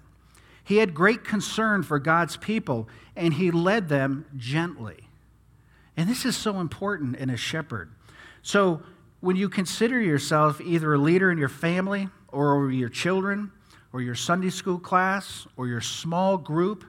He 0.62 0.76
had 0.76 0.92
great 0.92 1.24
concern 1.24 1.82
for 1.82 1.98
God's 1.98 2.36
people, 2.36 2.88
and 3.16 3.34
he 3.34 3.50
led 3.50 3.88
them 3.88 4.26
gently. 4.36 5.08
And 5.96 6.08
this 6.08 6.24
is 6.24 6.36
so 6.36 6.60
important 6.60 7.16
in 7.16 7.30
a 7.30 7.36
shepherd. 7.36 7.90
So, 8.42 8.82
when 9.20 9.34
you 9.34 9.48
consider 9.48 10.00
yourself 10.00 10.60
either 10.60 10.94
a 10.94 10.98
leader 10.98 11.32
in 11.32 11.38
your 11.38 11.48
family, 11.48 12.08
or 12.28 12.70
your 12.70 12.88
children, 12.88 13.50
or 13.92 14.00
your 14.00 14.14
Sunday 14.14 14.50
school 14.50 14.78
class, 14.78 15.46
or 15.56 15.66
your 15.66 15.80
small 15.80 16.36
group, 16.36 16.84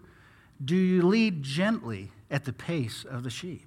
do 0.64 0.76
you 0.76 1.02
lead 1.02 1.44
gently 1.44 2.12
at 2.30 2.46
the 2.46 2.54
pace 2.54 3.06
of 3.10 3.24
the 3.24 3.30
sheep? 3.30 3.66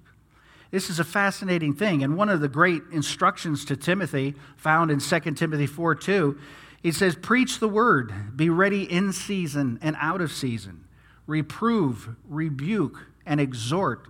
This 0.71 0.89
is 0.89 0.99
a 0.99 1.03
fascinating 1.03 1.73
thing. 1.73 2.03
And 2.03 2.17
one 2.17 2.29
of 2.29 2.41
the 2.41 2.47
great 2.47 2.81
instructions 2.91 3.63
to 3.65 3.75
Timothy, 3.75 4.33
found 4.57 4.89
in 4.89 4.99
2 4.99 5.19
Timothy 5.33 5.67
4 5.67 5.95
2, 5.95 6.39
he 6.81 6.91
says, 6.91 7.15
Preach 7.15 7.59
the 7.59 7.67
word, 7.67 8.35
be 8.35 8.49
ready 8.49 8.83
in 8.83 9.13
season 9.13 9.77
and 9.81 9.95
out 9.99 10.19
of 10.19 10.31
season, 10.31 10.85
reprove, 11.27 12.15
rebuke, 12.27 13.07
and 13.25 13.39
exhort 13.39 14.07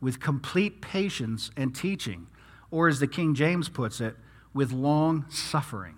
with 0.00 0.20
complete 0.20 0.80
patience 0.80 1.50
and 1.56 1.74
teaching, 1.74 2.28
or 2.70 2.88
as 2.88 3.00
the 3.00 3.06
King 3.06 3.34
James 3.34 3.68
puts 3.68 4.00
it, 4.00 4.16
with 4.52 4.70
long 4.70 5.24
suffering. 5.28 5.96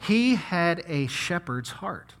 He 0.00 0.34
had 0.34 0.82
a 0.86 1.06
shepherd's 1.06 1.70
heart. 1.70 2.14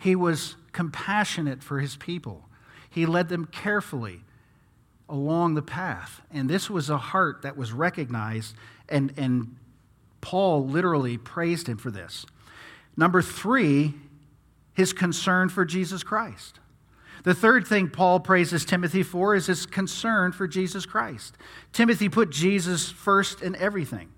He 0.00 0.16
was 0.16 0.56
compassionate 0.72 1.62
for 1.62 1.78
his 1.78 1.96
people. 1.96 2.48
He 2.88 3.06
led 3.06 3.28
them 3.28 3.46
carefully 3.46 4.20
along 5.08 5.54
the 5.54 5.62
path. 5.62 6.22
And 6.32 6.48
this 6.48 6.70
was 6.70 6.88
a 6.88 6.96
heart 6.96 7.42
that 7.42 7.56
was 7.56 7.72
recognized, 7.72 8.54
and, 8.88 9.12
and 9.16 9.56
Paul 10.20 10.66
literally 10.66 11.18
praised 11.18 11.68
him 11.68 11.76
for 11.76 11.90
this. 11.90 12.24
Number 12.96 13.20
three, 13.20 13.94
his 14.72 14.92
concern 14.92 15.48
for 15.50 15.64
Jesus 15.64 16.02
Christ. 16.02 16.58
The 17.22 17.34
third 17.34 17.66
thing 17.66 17.90
Paul 17.90 18.20
praises 18.20 18.64
Timothy 18.64 19.02
for 19.02 19.34
is 19.34 19.46
his 19.46 19.66
concern 19.66 20.32
for 20.32 20.48
Jesus 20.48 20.86
Christ. 20.86 21.36
Timothy 21.72 22.08
put 22.08 22.30
Jesus 22.30 22.90
first 22.90 23.42
in 23.42 23.54
everything. 23.56 24.08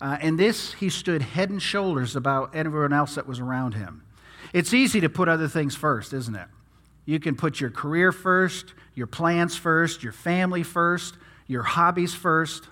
Uh, 0.00 0.16
and 0.20 0.38
this, 0.38 0.72
he 0.72 0.88
stood 0.88 1.22
head 1.22 1.50
and 1.50 1.62
shoulders 1.62 2.16
about 2.16 2.54
everyone 2.56 2.92
else 2.92 3.14
that 3.14 3.28
was 3.28 3.38
around 3.38 3.74
him. 3.74 4.02
It's 4.52 4.74
easy 4.74 5.00
to 5.00 5.08
put 5.08 5.28
other 5.28 5.48
things 5.48 5.74
first, 5.74 6.12
isn't 6.12 6.34
it? 6.34 6.48
You 7.04 7.20
can 7.20 7.36
put 7.36 7.60
your 7.60 7.70
career 7.70 8.12
first, 8.12 8.74
your 8.94 9.06
plans 9.06 9.56
first, 9.56 10.02
your 10.02 10.12
family 10.12 10.62
first, 10.62 11.16
your 11.46 11.62
hobbies 11.62 12.14
first. 12.14 12.68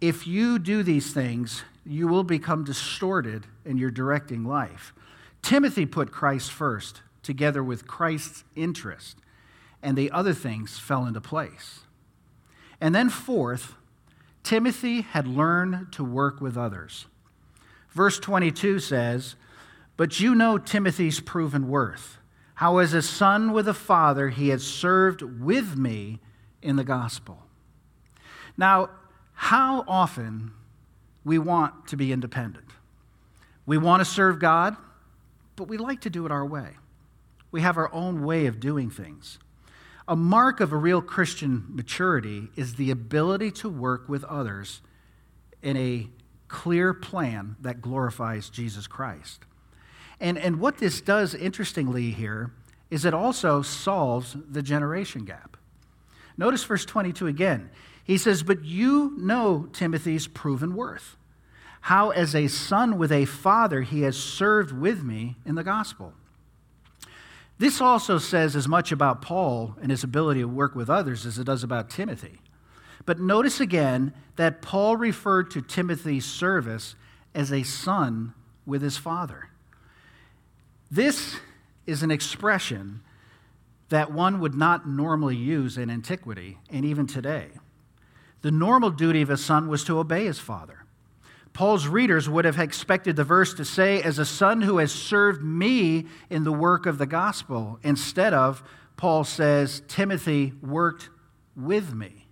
If 0.00 0.26
you 0.26 0.58
do 0.58 0.82
these 0.82 1.12
things, 1.12 1.64
you 1.84 2.06
will 2.06 2.24
become 2.24 2.64
distorted 2.64 3.46
in 3.64 3.78
your 3.78 3.90
directing 3.90 4.44
life. 4.44 4.92
Timothy 5.42 5.86
put 5.86 6.12
Christ 6.12 6.50
first, 6.52 7.02
together 7.22 7.62
with 7.62 7.86
Christ's 7.86 8.44
interest, 8.54 9.18
and 9.82 9.96
the 9.96 10.10
other 10.10 10.34
things 10.34 10.78
fell 10.78 11.06
into 11.06 11.20
place. 11.20 11.80
And 12.80 12.94
then, 12.94 13.08
fourth, 13.08 13.74
Timothy 14.42 15.02
had 15.02 15.26
learned 15.26 15.92
to 15.92 16.04
work 16.04 16.40
with 16.40 16.56
others. 16.56 17.06
Verse 17.90 18.18
22 18.18 18.78
says, 18.78 19.34
but 19.98 20.20
you 20.20 20.32
know 20.32 20.58
Timothy's 20.58 21.18
proven 21.18 21.68
worth, 21.68 22.18
how 22.54 22.78
as 22.78 22.94
a 22.94 23.02
son 23.02 23.52
with 23.52 23.66
a 23.66 23.74
father 23.74 24.28
he 24.28 24.50
has 24.50 24.64
served 24.64 25.22
with 25.22 25.76
me 25.76 26.20
in 26.62 26.76
the 26.76 26.84
gospel. 26.84 27.42
Now, 28.56 28.90
how 29.34 29.84
often 29.88 30.52
we 31.24 31.36
want 31.36 31.88
to 31.88 31.96
be 31.96 32.12
independent? 32.12 32.70
We 33.66 33.76
want 33.76 34.00
to 34.00 34.04
serve 34.04 34.38
God, 34.38 34.76
but 35.56 35.66
we 35.66 35.76
like 35.76 36.02
to 36.02 36.10
do 36.10 36.24
it 36.24 36.30
our 36.30 36.46
way. 36.46 36.76
We 37.50 37.60
have 37.62 37.76
our 37.76 37.92
own 37.92 38.22
way 38.22 38.46
of 38.46 38.60
doing 38.60 38.90
things. 38.90 39.40
A 40.06 40.14
mark 40.14 40.60
of 40.60 40.72
a 40.72 40.76
real 40.76 41.02
Christian 41.02 41.66
maturity 41.70 42.50
is 42.54 42.76
the 42.76 42.92
ability 42.92 43.50
to 43.50 43.68
work 43.68 44.08
with 44.08 44.22
others 44.24 44.80
in 45.60 45.76
a 45.76 46.08
clear 46.46 46.94
plan 46.94 47.56
that 47.60 47.82
glorifies 47.82 48.48
Jesus 48.48 48.86
Christ. 48.86 49.44
And, 50.20 50.38
and 50.38 50.60
what 50.60 50.78
this 50.78 51.00
does, 51.00 51.34
interestingly, 51.34 52.10
here, 52.10 52.50
is 52.90 53.04
it 53.04 53.14
also 53.14 53.62
solves 53.62 54.36
the 54.48 54.62
generation 54.62 55.24
gap. 55.24 55.56
Notice 56.36 56.64
verse 56.64 56.84
22 56.84 57.26
again. 57.26 57.70
He 58.02 58.16
says, 58.16 58.42
But 58.42 58.64
you 58.64 59.14
know 59.18 59.68
Timothy's 59.72 60.26
proven 60.26 60.74
worth, 60.74 61.16
how, 61.82 62.10
as 62.10 62.34
a 62.34 62.48
son 62.48 62.98
with 62.98 63.12
a 63.12 63.26
father, 63.26 63.82
he 63.82 64.02
has 64.02 64.16
served 64.16 64.72
with 64.72 65.02
me 65.02 65.36
in 65.44 65.54
the 65.54 65.64
gospel. 65.64 66.14
This 67.58 67.80
also 67.80 68.18
says 68.18 68.54
as 68.54 68.68
much 68.68 68.92
about 68.92 69.20
Paul 69.20 69.76
and 69.82 69.90
his 69.90 70.04
ability 70.04 70.40
to 70.40 70.48
work 70.48 70.74
with 70.74 70.88
others 70.88 71.26
as 71.26 71.38
it 71.38 71.44
does 71.44 71.64
about 71.64 71.90
Timothy. 71.90 72.40
But 73.04 73.18
notice 73.18 73.60
again 73.60 74.12
that 74.36 74.62
Paul 74.62 74.96
referred 74.96 75.50
to 75.52 75.62
Timothy's 75.62 76.24
service 76.24 76.94
as 77.34 77.52
a 77.52 77.64
son 77.64 78.32
with 78.64 78.82
his 78.82 78.96
father. 78.96 79.50
This 80.90 81.36
is 81.86 82.02
an 82.02 82.10
expression 82.10 83.02
that 83.88 84.12
one 84.12 84.40
would 84.40 84.54
not 84.54 84.88
normally 84.88 85.36
use 85.36 85.78
in 85.78 85.90
antiquity 85.90 86.58
and 86.70 86.84
even 86.84 87.06
today. 87.06 87.48
The 88.42 88.50
normal 88.50 88.90
duty 88.90 89.22
of 89.22 89.30
a 89.30 89.36
son 89.36 89.68
was 89.68 89.84
to 89.84 89.98
obey 89.98 90.26
his 90.26 90.38
father. 90.38 90.84
Paul's 91.52 91.88
readers 91.88 92.28
would 92.28 92.44
have 92.44 92.58
expected 92.58 93.16
the 93.16 93.24
verse 93.24 93.52
to 93.54 93.64
say, 93.64 94.00
as 94.02 94.18
a 94.18 94.24
son 94.24 94.60
who 94.60 94.78
has 94.78 94.92
served 94.92 95.42
me 95.42 96.06
in 96.30 96.44
the 96.44 96.52
work 96.52 96.86
of 96.86 96.98
the 96.98 97.06
gospel. 97.06 97.80
Instead 97.82 98.32
of, 98.32 98.62
Paul 98.96 99.24
says, 99.24 99.82
Timothy 99.88 100.52
worked 100.62 101.08
with 101.56 101.94
me. 101.94 102.26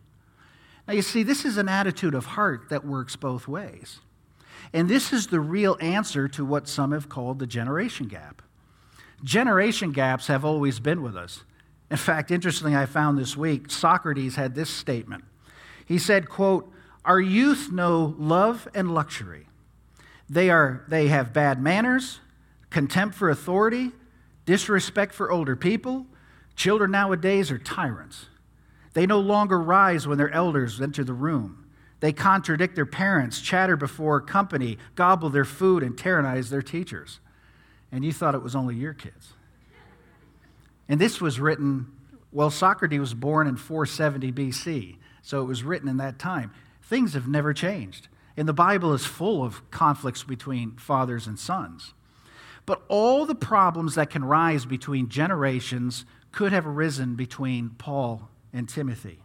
Now, 0.87 0.95
you 0.95 1.03
see, 1.03 1.25
this 1.25 1.45
is 1.45 1.57
an 1.57 1.69
attitude 1.69 2.15
of 2.15 2.27
heart 2.27 2.69
that 2.69 2.87
works 2.87 3.17
both 3.17 3.49
ways. 3.49 4.01
And 4.73 4.89
this 4.89 5.13
is 5.13 5.27
the 5.27 5.41
real 5.41 5.77
answer 5.81 6.29
to 6.29 6.45
what 6.45 6.69
some 6.69 6.93
have 6.93 7.09
called 7.09 7.39
the 7.39 7.47
generation 7.47 8.07
gap. 8.07 8.43
Generation 9.25 9.93
gaps 9.93 10.27
have 10.27 10.45
always 10.45 10.79
been 10.81 11.03
with 11.03 11.17
us. 11.17 11.45
In 11.91 11.97
fact, 11.97 12.31
interestingly, 12.31 12.77
I 12.77 12.87
found 12.87 13.17
this 13.17 13.37
week, 13.37 13.71
Socrates 13.71 14.37
had 14.37 14.55
this 14.55 14.71
statement. 14.71 15.25
He 15.87 15.99
said, 15.99 16.29
quote, 16.29 16.71
Our 17.05 17.21
youth 17.21 17.71
know 17.71 18.15
love 18.19 18.69
and 18.75 18.93
luxury. 18.93 19.47
They, 20.29 20.51
are, 20.51 20.85
they 20.89 21.09
have 21.09 21.33
bad 21.33 21.63
manners, 21.63 22.21
contempt 22.71 23.15
for 23.15 23.31
authority, 23.31 23.93
disrespect 24.45 25.15
for 25.15 25.31
older 25.31 25.55
people. 25.55 26.07
Children 26.57 26.91
nowadays 26.91 27.51
are 27.51 27.59
tyrants. 27.59 28.27
They 28.95 29.07
no 29.07 29.21
longer 29.21 29.61
rise 29.61 30.07
when 30.07 30.19
their 30.19 30.31
elders 30.31 30.81
enter 30.81 31.05
the 31.05 31.13
room. 31.13 31.67
They 32.01 32.13
contradict 32.13 32.75
their 32.75 32.87
parents, 32.87 33.41
chatter 33.41 33.77
before 33.77 34.21
company, 34.21 34.79
gobble 34.95 35.31
their 35.31 35.45
food, 35.45 35.83
and 35.83 35.97
tyrannize 35.97 36.51
their 36.51 36.63
teachers. 36.63 37.21
And 37.93 38.05
you 38.05 38.13
thought 38.13 38.35
it 38.35 38.43
was 38.43 38.57
only 38.57 38.75
your 38.75 38.95
kids. 38.95 39.33
And 40.89 41.01
this 41.01 41.21
was 41.21 41.41
written, 41.41 41.87
well, 42.33 42.51
Socrates 42.51 43.01
was 43.01 43.15
born 43.15 43.47
in 43.47 43.57
470 43.57 44.33
BC, 44.33 44.97
so 45.23 45.41
it 45.41 45.47
was 45.47 45.63
written 45.63 45.89
in 45.89 45.97
that 45.97 46.19
time. 46.19 46.53
Things 46.83 47.15
have 47.15 47.27
never 47.27 47.53
changed. 47.53 48.09
And 48.37 48.47
the 48.47 48.53
Bible 48.53 48.93
is 48.93 49.07
full 49.07 49.43
of 49.43 49.69
conflicts 49.71 50.23
between 50.23 50.77
fathers 50.77 51.27
and 51.27 51.39
sons. 51.39 51.95
But 52.67 52.83
all 52.89 53.25
the 53.25 53.35
problems 53.35 53.95
that 53.95 54.11
can 54.11 54.25
rise 54.25 54.67
between 54.67 55.09
generations 55.09 56.05
could 56.33 56.53
have 56.53 56.67
arisen 56.67 57.15
between 57.15 57.71
Paul 57.71 58.29
and 58.53 58.69
Timothy. 58.69 59.21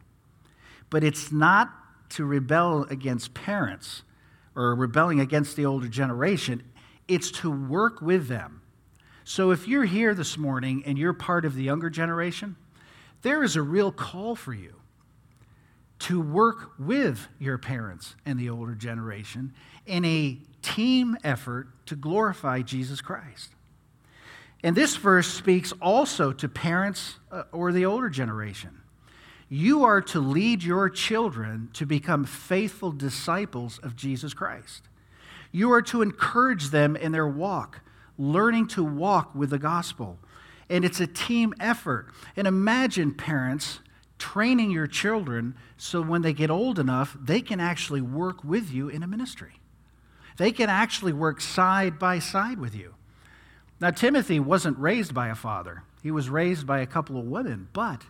But 0.89 1.03
it's 1.03 1.31
not 1.31 1.73
to 2.11 2.25
rebel 2.25 2.83
against 2.89 3.33
parents 3.33 4.03
or 4.55 4.75
rebelling 4.75 5.19
against 5.19 5.55
the 5.55 5.65
older 5.65 5.87
generation, 5.87 6.63
it's 7.11 7.31
to 7.31 7.51
work 7.51 8.01
with 8.01 8.27
them 8.27 8.61
so 9.23 9.51
if 9.51 9.67
you're 9.67 9.85
here 9.85 10.13
this 10.13 10.37
morning 10.37 10.83
and 10.85 10.97
you're 10.97 11.13
part 11.13 11.45
of 11.45 11.55
the 11.55 11.63
younger 11.63 11.89
generation, 11.89 12.55
there 13.21 13.43
is 13.43 13.55
a 13.55 13.61
real 13.61 13.91
call 13.91 14.35
for 14.35 14.53
you 14.53 14.75
to 15.99 16.19
work 16.19 16.71
with 16.79 17.27
your 17.39 17.57
parents 17.57 18.15
and 18.25 18.39
the 18.39 18.49
older 18.49 18.73
generation 18.73 19.53
in 19.85 20.03
a 20.03 20.39
team 20.63 21.15
effort 21.23 21.67
to 21.85 21.95
glorify 21.95 22.61
Jesus 22.61 23.01
Christ. 23.01 23.51
And 24.63 24.75
this 24.75 24.95
verse 24.95 25.27
speaks 25.27 25.71
also 25.81 26.33
to 26.33 26.49
parents 26.49 27.15
uh, 27.31 27.43
or 27.51 27.71
the 27.71 27.85
older 27.85 28.09
generation. 28.09 28.81
You 29.47 29.83
are 29.83 30.01
to 30.01 30.19
lead 30.19 30.63
your 30.63 30.89
children 30.89 31.69
to 31.74 31.85
become 31.85 32.25
faithful 32.25 32.91
disciples 32.91 33.79
of 33.79 33.95
Jesus 33.95 34.33
Christ. 34.33 34.83
You 35.51 35.72
are 35.72 35.81
to 35.83 36.01
encourage 36.01 36.70
them 36.70 36.96
in 36.96 37.11
their 37.11 37.27
walk 37.27 37.81
learning 38.22 38.68
to 38.68 38.83
walk 38.83 39.33
with 39.33 39.50
the 39.50 39.57
gospel. 39.57 40.20
And 40.70 40.85
it's 40.85 41.00
a 41.00 41.07
team 41.07 41.53
effort. 41.59 42.07
And 42.35 42.48
imagine 42.48 43.14
parents 43.14 43.79
training 44.20 44.70
your 44.70 44.87
children 44.87 45.55
so 45.75 46.01
when 46.01 46.22
they 46.22 46.33
get 46.33 46.51
old 46.51 46.77
enough, 46.77 47.18
they 47.20 47.42
can 47.42 47.59
actually 47.59 48.01
work 48.01 48.44
with 48.44 48.72
you 48.72 48.87
in 48.87 49.01
a 49.01 49.07
ministry. 49.07 49.59
They 50.37 50.51
can 50.51 50.70
actually 50.70 51.14
work 51.14 51.42
side 51.42 51.98
by 51.98 52.20
side 52.20 52.59
with 52.59 52.75
you. 52.75 52.94
Now, 53.79 53.90
Timothy 53.90 54.40
wasn't 54.40 54.77
raised 54.77 55.14
by 55.14 55.29
a 55.29 55.35
father, 55.35 55.83
he 56.03 56.11
was 56.11 56.29
raised 56.29 56.68
by 56.68 56.79
a 56.79 56.85
couple 56.85 57.18
of 57.18 57.25
women, 57.25 57.68
but 57.74 58.03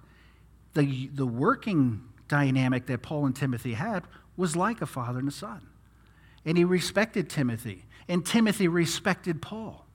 the, 0.73 1.08
the 1.13 1.25
working 1.25 2.04
dynamic 2.27 2.86
that 2.88 3.01
Paul 3.01 3.25
and 3.25 3.36
Timothy 3.36 3.73
had 3.73 4.04
was 4.38 4.56
like 4.56 4.82
a 4.82 4.86
father 4.86 5.19
and 5.19 5.27
a 5.27 5.32
son. 5.32 5.67
And 6.45 6.58
he 6.58 6.63
respected 6.63 7.30
Timothy, 7.30 7.86
and 8.08 8.25
Timothy 8.25 8.67
respected 8.67 9.41
Paul. 9.41 9.86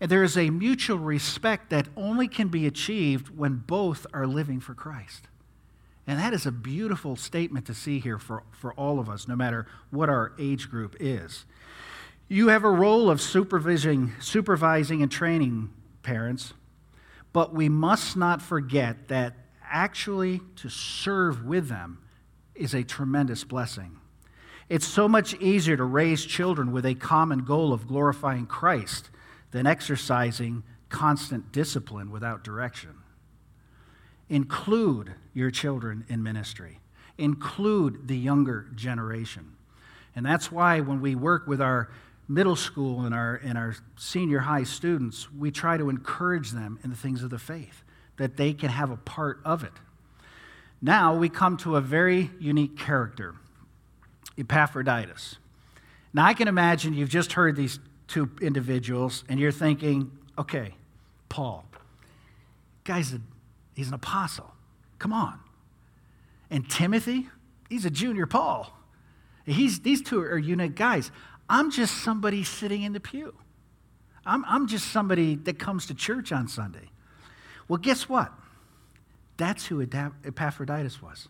And 0.00 0.10
there 0.10 0.22
is 0.22 0.36
a 0.36 0.50
mutual 0.50 0.98
respect 0.98 1.70
that 1.70 1.88
only 1.96 2.28
can 2.28 2.48
be 2.48 2.66
achieved 2.66 3.36
when 3.36 3.56
both 3.56 4.06
are 4.12 4.26
living 4.26 4.60
for 4.60 4.74
Christ. 4.74 5.28
And 6.06 6.20
that 6.20 6.32
is 6.32 6.46
a 6.46 6.52
beautiful 6.52 7.16
statement 7.16 7.66
to 7.66 7.74
see 7.74 7.98
here 7.98 8.18
for, 8.18 8.44
for 8.52 8.72
all 8.74 9.00
of 9.00 9.08
us, 9.08 9.26
no 9.26 9.34
matter 9.34 9.66
what 9.90 10.08
our 10.08 10.32
age 10.38 10.70
group 10.70 10.96
is. 11.00 11.46
You 12.28 12.48
have 12.48 12.64
a 12.64 12.70
role 12.70 13.10
of 13.10 13.20
supervising, 13.20 14.12
supervising 14.20 15.02
and 15.02 15.10
training 15.10 15.72
parents, 16.02 16.52
but 17.32 17.54
we 17.54 17.68
must 17.68 18.16
not 18.16 18.40
forget 18.40 19.08
that 19.08 19.34
actually 19.62 20.40
to 20.56 20.68
serve 20.68 21.44
with 21.44 21.68
them 21.68 21.98
is 22.54 22.74
a 22.74 22.84
tremendous 22.84 23.44
blessing. 23.44 23.98
It's 24.68 24.86
so 24.86 25.08
much 25.08 25.34
easier 25.34 25.76
to 25.76 25.84
raise 25.84 26.24
children 26.24 26.72
with 26.72 26.84
a 26.84 26.94
common 26.94 27.44
goal 27.44 27.72
of 27.72 27.86
glorifying 27.86 28.46
Christ 28.46 29.10
than 29.52 29.66
exercising 29.66 30.64
constant 30.88 31.52
discipline 31.52 32.10
without 32.10 32.42
direction. 32.42 32.94
Include 34.28 35.14
your 35.34 35.52
children 35.52 36.04
in 36.08 36.22
ministry, 36.22 36.80
include 37.16 38.08
the 38.08 38.16
younger 38.16 38.66
generation. 38.74 39.52
And 40.16 40.26
that's 40.26 40.50
why 40.50 40.80
when 40.80 41.00
we 41.00 41.14
work 41.14 41.46
with 41.46 41.60
our 41.60 41.90
middle 42.28 42.56
school 42.56 43.02
and 43.02 43.14
our, 43.14 43.36
and 43.36 43.56
our 43.56 43.76
senior 43.96 44.40
high 44.40 44.64
students, 44.64 45.30
we 45.32 45.52
try 45.52 45.76
to 45.76 45.88
encourage 45.88 46.50
them 46.50 46.80
in 46.82 46.90
the 46.90 46.96
things 46.96 47.22
of 47.22 47.30
the 47.30 47.38
faith, 47.38 47.84
that 48.16 48.36
they 48.36 48.52
can 48.52 48.70
have 48.70 48.90
a 48.90 48.96
part 48.96 49.38
of 49.44 49.62
it. 49.62 49.72
Now 50.82 51.14
we 51.14 51.28
come 51.28 51.56
to 51.58 51.76
a 51.76 51.80
very 51.80 52.30
unique 52.40 52.76
character, 52.76 53.36
Epaphroditus. 54.38 55.36
Now 56.12 56.26
I 56.26 56.34
can 56.34 56.48
imagine 56.48 56.94
you've 56.94 57.08
just 57.08 57.32
heard 57.32 57.56
these 57.56 57.78
two 58.08 58.30
individuals 58.40 59.24
and 59.28 59.40
you're 59.40 59.52
thinking, 59.52 60.10
okay, 60.38 60.74
Paul, 61.28 61.64
guy's 62.84 63.12
a, 63.12 63.20
he's 63.74 63.88
an 63.88 63.94
apostle. 63.94 64.52
Come 64.98 65.12
on. 65.12 65.38
And 66.50 66.68
Timothy, 66.70 67.28
he's 67.68 67.84
a 67.84 67.90
junior 67.90 68.26
Paul. 68.26 68.72
He's, 69.44 69.80
these 69.80 70.02
two 70.02 70.20
are 70.20 70.38
unique 70.38 70.74
guys. 70.74 71.10
I'm 71.48 71.70
just 71.70 72.02
somebody 72.02 72.44
sitting 72.44 72.82
in 72.82 72.92
the 72.92 73.00
pew. 73.00 73.34
I'm, 74.24 74.44
I'm 74.46 74.66
just 74.66 74.88
somebody 74.88 75.36
that 75.36 75.58
comes 75.58 75.86
to 75.86 75.94
church 75.94 76.32
on 76.32 76.48
Sunday. 76.48 76.90
Well, 77.68 77.78
guess 77.78 78.08
what? 78.08 78.32
That's 79.36 79.66
who 79.66 79.80
Epaphroditus 79.82 81.00
was. 81.00 81.28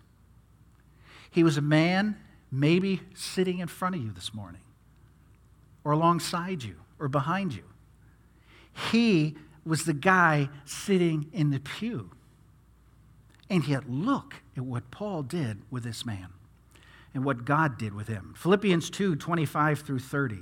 He 1.30 1.42
was 1.42 1.58
a 1.58 1.62
man 1.62 2.16
maybe 2.56 3.00
sitting 3.14 3.58
in 3.58 3.68
front 3.68 3.94
of 3.94 4.02
you 4.02 4.10
this 4.10 4.32
morning 4.32 4.62
or 5.84 5.92
alongside 5.92 6.62
you 6.62 6.76
or 6.98 7.08
behind 7.08 7.54
you. 7.54 7.64
He 8.90 9.36
was 9.64 9.84
the 9.84 9.92
guy 9.92 10.48
sitting 10.64 11.28
in 11.32 11.50
the 11.50 11.60
pew. 11.60 12.10
And 13.48 13.66
yet, 13.66 13.88
look 13.88 14.34
at 14.56 14.64
what 14.64 14.90
Paul 14.90 15.22
did 15.22 15.62
with 15.70 15.84
this 15.84 16.04
man 16.04 16.28
and 17.14 17.24
what 17.24 17.44
God 17.44 17.78
did 17.78 17.94
with 17.94 18.08
him. 18.08 18.34
Philippians 18.36 18.90
2 18.90 19.16
25 19.16 19.80
through 19.80 20.00
30. 20.00 20.38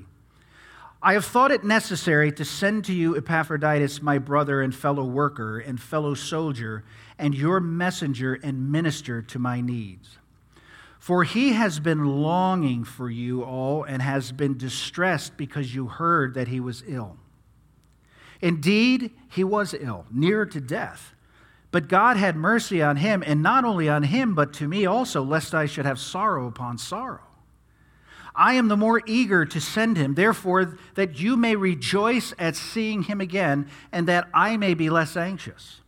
I 1.02 1.12
have 1.12 1.26
thought 1.26 1.50
it 1.50 1.64
necessary 1.64 2.32
to 2.32 2.46
send 2.46 2.86
to 2.86 2.94
you 2.94 3.14
Epaphroditus, 3.14 4.00
my 4.00 4.16
brother 4.16 4.62
and 4.62 4.74
fellow 4.74 5.04
worker 5.04 5.58
and 5.58 5.78
fellow 5.78 6.14
soldier, 6.14 6.82
and 7.18 7.34
your 7.34 7.60
messenger 7.60 8.38
and 8.42 8.72
minister 8.72 9.20
to 9.20 9.38
my 9.38 9.60
needs 9.60 10.16
for 11.04 11.22
he 11.22 11.52
has 11.52 11.80
been 11.80 12.02
longing 12.02 12.82
for 12.82 13.10
you 13.10 13.42
all 13.42 13.84
and 13.84 14.00
has 14.00 14.32
been 14.32 14.56
distressed 14.56 15.36
because 15.36 15.74
you 15.74 15.86
heard 15.86 16.32
that 16.32 16.48
he 16.48 16.58
was 16.58 16.82
ill. 16.86 17.18
Indeed, 18.40 19.10
he 19.28 19.44
was 19.44 19.74
ill, 19.78 20.06
near 20.10 20.46
to 20.46 20.62
death. 20.62 21.12
But 21.70 21.88
God 21.88 22.16
had 22.16 22.36
mercy 22.36 22.80
on 22.80 22.96
him, 22.96 23.22
and 23.26 23.42
not 23.42 23.66
only 23.66 23.86
on 23.86 24.04
him, 24.04 24.34
but 24.34 24.54
to 24.54 24.66
me 24.66 24.86
also, 24.86 25.22
lest 25.22 25.54
I 25.54 25.66
should 25.66 25.84
have 25.84 25.98
sorrow 25.98 26.46
upon 26.46 26.78
sorrow. 26.78 27.26
I 28.34 28.54
am 28.54 28.68
the 28.68 28.74
more 28.74 29.02
eager 29.04 29.44
to 29.44 29.60
send 29.60 29.98
him, 29.98 30.14
therefore, 30.14 30.78
that 30.94 31.20
you 31.20 31.36
may 31.36 31.54
rejoice 31.54 32.32
at 32.38 32.56
seeing 32.56 33.02
him 33.02 33.20
again, 33.20 33.68
and 33.92 34.08
that 34.08 34.30
I 34.32 34.56
may 34.56 34.72
be 34.72 34.88
less 34.88 35.18
anxious. 35.18 35.82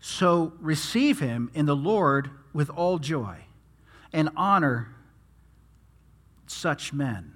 So 0.00 0.54
receive 0.58 1.20
him 1.20 1.50
in 1.52 1.66
the 1.66 1.76
Lord 1.76 2.30
with 2.54 2.70
all 2.70 2.98
joy, 2.98 3.40
and 4.16 4.30
honor 4.34 4.88
such 6.46 6.90
men. 6.94 7.34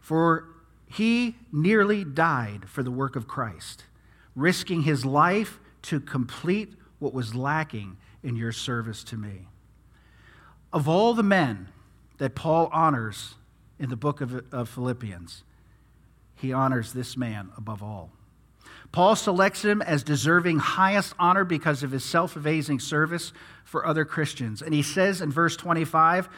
For 0.00 0.46
he 0.86 1.34
nearly 1.50 2.04
died 2.04 2.68
for 2.68 2.84
the 2.84 2.90
work 2.92 3.16
of 3.16 3.26
Christ, 3.26 3.84
risking 4.36 4.82
his 4.82 5.04
life 5.04 5.58
to 5.82 5.98
complete 5.98 6.74
what 7.00 7.12
was 7.12 7.34
lacking 7.34 7.96
in 8.22 8.36
your 8.36 8.52
service 8.52 9.02
to 9.04 9.16
me. 9.16 9.48
Of 10.72 10.88
all 10.88 11.14
the 11.14 11.24
men 11.24 11.68
that 12.18 12.36
Paul 12.36 12.68
honors 12.72 13.34
in 13.80 13.90
the 13.90 13.96
book 13.96 14.20
of, 14.20 14.44
of 14.52 14.68
Philippians, 14.68 15.42
he 16.36 16.52
honors 16.52 16.92
this 16.92 17.16
man 17.16 17.50
above 17.56 17.82
all. 17.82 18.12
Paul 18.94 19.16
selects 19.16 19.64
him 19.64 19.82
as 19.82 20.04
deserving 20.04 20.60
highest 20.60 21.14
honor 21.18 21.44
because 21.44 21.82
of 21.82 21.90
his 21.90 22.04
self 22.04 22.36
evasing 22.36 22.78
service 22.78 23.32
for 23.64 23.84
other 23.84 24.04
Christians. 24.04 24.62
And 24.62 24.72
he 24.72 24.82
says 24.82 25.20
in 25.20 25.32
verse 25.32 25.56
25, 25.56 26.28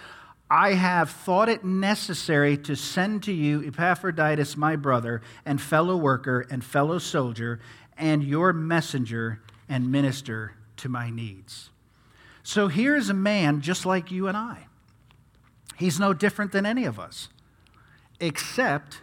I 0.51 0.73
have 0.73 1.11
thought 1.11 1.51
it 1.51 1.67
necessary 1.67 2.57
to 2.57 2.75
send 2.75 3.25
to 3.25 3.33
you 3.35 3.63
Epaphroditus, 3.63 4.57
my 4.57 4.75
brother, 4.75 5.21
and 5.45 5.61
fellow 5.61 5.99
worker, 5.99 6.47
and 6.51 6.65
fellow 6.65 6.97
soldier, 6.97 7.61
and 7.99 8.25
your 8.25 8.55
messenger 8.55 9.43
and 9.69 9.93
minister 9.93 10.55
to 10.79 10.89
my 10.89 11.11
needs. 11.11 11.69
So 12.43 12.69
here's 12.69 13.11
a 13.11 13.15
man 13.15 13.61
just 13.61 13.85
like 13.85 14.11
you 14.11 14.29
and 14.29 14.37
I. 14.37 14.69
He's 15.77 16.01
no 16.01 16.15
different 16.15 16.53
than 16.53 16.65
any 16.65 16.87
of 16.87 16.99
us, 16.99 17.29
except 18.19 19.03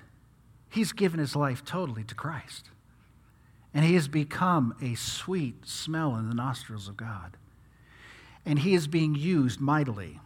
he's 0.71 0.91
given 0.91 1.19
his 1.19 1.35
life 1.35 1.63
totally 1.63 2.03
to 2.05 2.15
Christ. 2.15 2.71
And 3.73 3.83
he 3.83 3.95
has 3.95 4.07
become 4.07 4.75
a 4.81 4.95
sweet 4.95 5.67
smell 5.67 6.15
in 6.15 6.29
the 6.29 6.35
nostrils 6.35 6.87
of 6.87 6.95
God. 6.95 7.37
And 8.45 8.59
he 8.59 8.73
is 8.73 8.87
being 8.87 9.15
used 9.15 9.59
mightily. 9.59 10.19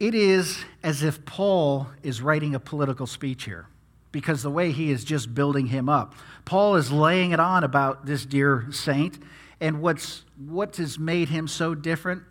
It 0.00 0.14
is 0.14 0.64
as 0.82 1.02
if 1.02 1.24
Paul 1.24 1.88
is 2.02 2.22
writing 2.22 2.54
a 2.54 2.60
political 2.60 3.06
speech 3.06 3.44
here 3.44 3.66
because 4.10 4.42
the 4.42 4.50
way 4.50 4.72
he 4.72 4.90
is 4.90 5.04
just 5.04 5.34
building 5.34 5.66
him 5.66 5.88
up. 5.88 6.14
Paul 6.44 6.76
is 6.76 6.92
laying 6.92 7.32
it 7.32 7.40
on 7.40 7.64
about 7.64 8.06
this 8.06 8.26
dear 8.26 8.66
saint. 8.70 9.18
And 9.60 9.80
what's, 9.80 10.24
what 10.36 10.76
has 10.76 10.98
made 10.98 11.28
him 11.30 11.48
so 11.48 11.74
different? 11.74 12.22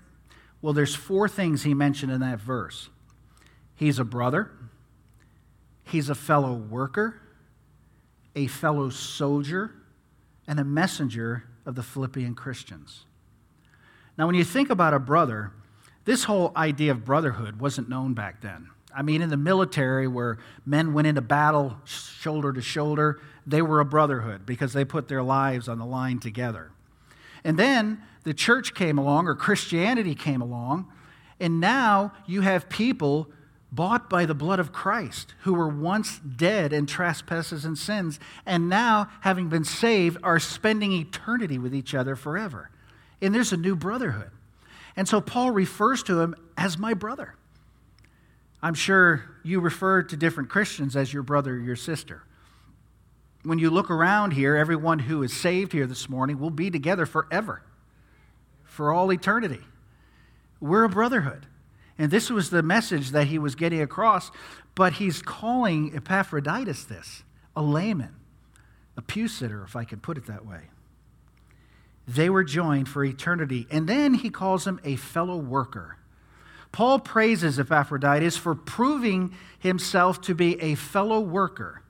Well, 0.62 0.74
there's 0.74 0.96
four 0.96 1.28
things 1.28 1.64
he 1.64 1.74
mentioned 1.74 2.12
in 2.12 2.22
that 2.22 2.40
verse 2.40 2.90
he's 3.76 3.98
a 3.98 4.04
brother, 4.04 4.52
he's 5.86 6.08
a 6.08 6.16
fellow 6.16 6.54
worker, 6.54 7.20
a 8.36 8.48
fellow 8.48 8.90
soldier, 8.90 9.72
and 10.48 10.60
a 10.60 10.64
messenger 10.64 11.44
of 11.66 11.76
the 11.76 11.84
Philippian 11.84 12.36
Christians. 12.36 13.06
Now, 14.18 14.26
when 14.26 14.36
you 14.36 14.44
think 14.44 14.70
about 14.70 14.94
a 14.94 15.00
brother, 15.00 15.52
this 16.06 16.24
whole 16.26 16.52
idea 16.56 16.92
of 16.92 17.06
brotherhood 17.06 17.60
wasn't 17.60 17.90
known 17.90 18.14
back 18.14 18.42
then. 18.42 18.70
I 18.94 19.02
mean, 19.02 19.22
in 19.22 19.30
the 19.30 19.38
military, 19.38 20.08
where 20.08 20.38
men 20.66 20.94
went 20.94 21.08
into 21.08 21.22
battle 21.22 21.78
shoulder 21.86 22.52
to 22.52 22.62
shoulder, 22.62 23.22
they 23.46 23.62
were 23.62 23.80
a 23.80 23.86
brotherhood 23.86 24.46
because 24.46 24.74
they 24.74 24.84
put 24.84 25.08
their 25.08 25.24
lives 25.24 25.70
on 25.70 25.80
the 25.80 25.86
line 25.86 26.20
together. 26.20 26.72
And 27.44 27.58
then 27.58 28.02
the 28.24 28.34
church 28.34 28.74
came 28.74 28.98
along, 28.98 29.28
or 29.28 29.36
Christianity 29.36 30.16
came 30.16 30.42
along, 30.42 30.92
and 31.40 31.60
now 31.60 32.14
you 32.28 32.42
have 32.42 32.70
people 32.70 33.30
bought 33.72 34.10
by 34.10 34.26
the 34.26 34.34
blood 34.34 34.60
of 34.60 34.74
Christ 34.74 35.34
who 35.42 35.54
were 35.54 35.68
once 35.68 36.20
dead 36.20 36.74
in 36.74 36.86
trespasses 36.86 37.64
and 37.64 37.78
sins, 37.78 38.20
and 38.46 38.68
now, 38.68 39.10
having 39.22 39.48
been 39.48 39.64
saved, 39.64 40.18
are 40.24 40.40
spending 40.40 40.92
eternity 40.92 41.58
with 41.58 41.74
each 41.74 41.96
other 41.96 42.16
forever. 42.16 42.70
And 43.22 43.34
there's 43.34 43.54
a 43.54 43.58
new 43.58 43.76
brotherhood. 43.76 44.32
And 44.96 45.08
so 45.08 45.22
Paul 45.22 45.52
refers 45.52 46.04
to 46.04 46.20
him 46.20 46.36
as 46.58 46.78
my 46.78 46.94
brother. 46.94 47.36
I'm 48.62 48.74
sure 48.74 49.24
you 49.44 49.60
refer 49.60 50.04
to 50.04 50.18
different 50.18 50.50
Christians 50.50 50.96
as 50.96 51.14
your 51.14 51.24
brother 51.24 51.54
or 51.54 51.60
your 51.60 51.76
sister. 51.76 52.24
When 53.44 53.58
you 53.58 53.70
look 53.72 53.90
around 53.90 54.32
here, 54.32 54.56
everyone 54.56 55.00
who 55.00 55.24
is 55.24 55.34
saved 55.34 55.72
here 55.72 55.88
this 55.88 56.10
morning 56.10 56.40
will 56.40 56.52
be 56.52 56.70
together 56.70 57.06
forever, 57.06 57.64
for 58.64 58.92
all 58.92 59.12
eternity. 59.12 59.62
We're 60.60 60.84
a 60.84 60.90
brotherhood. 60.90 61.48
And 62.02 62.10
this 62.10 62.32
was 62.32 62.50
the 62.50 62.64
message 62.64 63.12
that 63.12 63.28
he 63.28 63.38
was 63.38 63.54
getting 63.54 63.80
across, 63.80 64.32
but 64.74 64.94
he's 64.94 65.22
calling 65.22 65.96
Epaphroditus 65.96 66.84
this 66.86 67.22
a 67.56 67.62
layman, 67.62 68.16
a 68.98 69.04
pew 69.04 69.28
sitter, 69.28 69.64
if 69.64 69.76
I 69.76 69.84
can 69.84 70.00
put 70.00 70.18
it 70.18 70.26
that 70.26 70.44
way. 70.44 70.62
They 72.08 72.28
were 72.28 72.44
joined 72.44 72.90
for 72.90 73.06
eternity. 73.06 73.68
And 73.70 73.88
then 73.88 74.16
he 74.16 74.32
calls 74.32 74.66
him 74.66 74.80
a 74.84 74.96
fellow 74.96 75.38
worker. 75.38 75.98
Paul 76.72 76.98
praises 76.98 77.60
Epaphroditus 77.60 78.36
for 78.36 78.56
proving 78.56 79.36
himself 79.60 80.22
to 80.22 80.34
be 80.34 80.60
a 80.60 80.74
fellow 80.74 81.20
worker. 81.20 81.84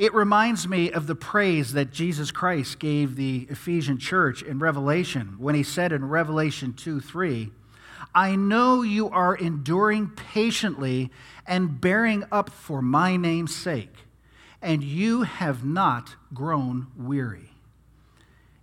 It 0.00 0.12
reminds 0.12 0.66
me 0.66 0.90
of 0.90 1.06
the 1.06 1.14
praise 1.14 1.74
that 1.74 1.92
Jesus 1.92 2.32
Christ 2.32 2.80
gave 2.80 3.14
the 3.14 3.46
Ephesian 3.48 3.98
church 3.98 4.42
in 4.42 4.58
Revelation 4.58 5.36
when 5.38 5.54
he 5.54 5.62
said 5.62 5.92
in 5.92 6.08
Revelation 6.08 6.72
2 6.72 6.98
3, 6.98 7.52
I 8.18 8.34
know 8.34 8.82
you 8.82 9.08
are 9.10 9.36
enduring 9.36 10.08
patiently 10.08 11.12
and 11.46 11.80
bearing 11.80 12.24
up 12.32 12.50
for 12.50 12.82
my 12.82 13.16
name's 13.16 13.54
sake, 13.54 13.94
and 14.60 14.82
you 14.82 15.22
have 15.22 15.64
not 15.64 16.16
grown 16.34 16.88
weary. 16.96 17.52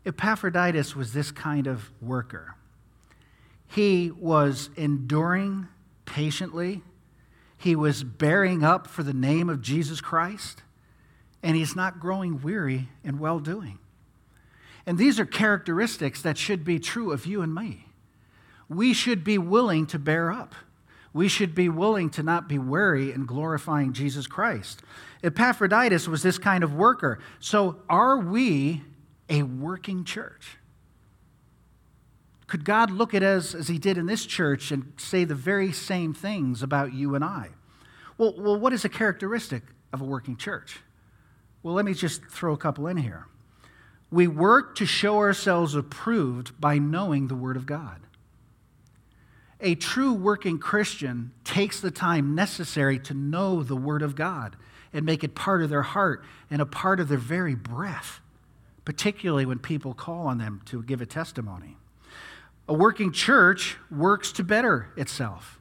Epaphroditus 0.06 0.94
was 0.94 1.14
this 1.14 1.32
kind 1.32 1.68
of 1.68 1.90
worker. 2.02 2.56
He 3.66 4.12
was 4.12 4.72
enduring 4.76 5.70
patiently, 6.04 6.82
he 7.58 7.78
was 7.78 8.04
bearing 8.04 8.62
up 8.62 8.88
for 8.88 9.04
the 9.04 9.14
name 9.14 9.48
of 9.48 9.62
Jesus 9.62 10.02
Christ, 10.02 10.64
and 11.42 11.56
he's 11.56 11.78
not 11.78 12.02
growing 12.02 12.42
weary 12.42 12.90
in 13.06 13.20
well 13.20 13.40
doing. 13.40 13.80
And 14.86 14.98
these 14.98 15.18
are 15.18 15.26
characteristics 15.26 16.22
that 16.24 16.38
should 16.38 16.66
be 16.66 16.78
true 16.78 17.14
of 17.14 17.26
you 17.26 17.42
and 17.42 17.56
me. 17.56 17.85
We 18.68 18.94
should 18.94 19.24
be 19.24 19.38
willing 19.38 19.86
to 19.88 20.00
bear 20.00 20.32
up. 20.32 20.56
We 21.14 21.28
should 21.28 21.56
be 21.56 21.70
willing 21.70 22.10
to 22.12 22.24
not 22.24 22.50
be 22.50 22.58
weary 22.58 23.12
in 23.14 23.26
glorifying 23.26 23.94
Jesus 23.94 24.28
Christ. 24.28 24.82
Epaphroditus 25.24 26.08
was 26.08 26.24
this 26.24 26.38
kind 26.38 26.64
of 26.64 26.74
worker. 26.74 27.20
So, 27.40 27.78
are 27.88 28.18
we 28.18 28.82
a 29.30 29.44
working 29.44 30.04
church? 30.04 30.58
Could 32.48 32.66
God 32.66 32.92
look 32.92 33.14
at 33.14 33.24
us 33.24 33.56
as 33.56 33.68
he 33.68 33.78
did 33.78 33.98
in 33.98 34.06
this 34.06 34.26
church 34.26 34.72
and 34.72 34.94
say 34.98 35.24
the 35.24 35.36
very 35.36 35.72
same 35.72 36.14
things 36.14 36.62
about 36.62 36.94
you 36.94 37.16
and 37.16 37.24
I? 37.24 37.50
Well, 38.18 38.36
well, 38.38 38.60
what 38.60 38.74
is 38.74 38.86
a 38.86 38.90
characteristic 38.90 39.64
of 39.92 40.02
a 40.02 40.06
working 40.06 40.38
church? 40.38 40.80
Well, 41.64 41.74
let 41.74 41.86
me 41.86 41.94
just 41.94 42.26
throw 42.26 42.54
a 42.54 42.58
couple 42.58 42.88
in 42.88 42.98
here. 42.98 43.26
We 44.12 44.28
work 44.28 44.76
to 44.76 44.86
show 44.86 45.18
ourselves 45.18 45.76
approved 45.76 46.60
by 46.62 46.78
knowing 46.78 47.28
the 47.28 47.36
Word 47.36 47.58
of 47.58 47.66
God. 47.66 48.02
A 49.66 49.76
true 49.76 50.14
working 50.14 50.60
Christian 50.60 51.32
takes 51.44 51.82
the 51.82 51.92
time 51.92 52.36
necessary 52.36 53.00
to 53.00 53.14
know 53.14 53.64
the 53.64 53.76
Word 53.76 54.02
of 54.02 54.16
God 54.16 54.56
and 54.94 55.06
make 55.06 55.26
it 55.26 55.36
part 55.36 55.62
of 55.62 55.70
their 55.70 55.82
heart 55.82 56.24
and 56.50 56.62
a 56.62 56.66
part 56.66 57.02
of 57.02 57.10
their 57.10 57.18
very 57.18 57.56
breath 57.56 58.22
particularly 58.86 59.46
when 59.46 59.60
people 59.60 59.94
call 59.94 60.28
on 60.28 60.38
them 60.38 60.62
to 60.66 60.82
give 60.84 61.02
a 61.02 61.06
testimony. 61.06 61.76
A 62.70 62.74
working 62.74 63.12
church 63.12 63.78
works 63.92 64.32
to 64.34 64.44
better 64.44 64.92
itself. 64.96 65.60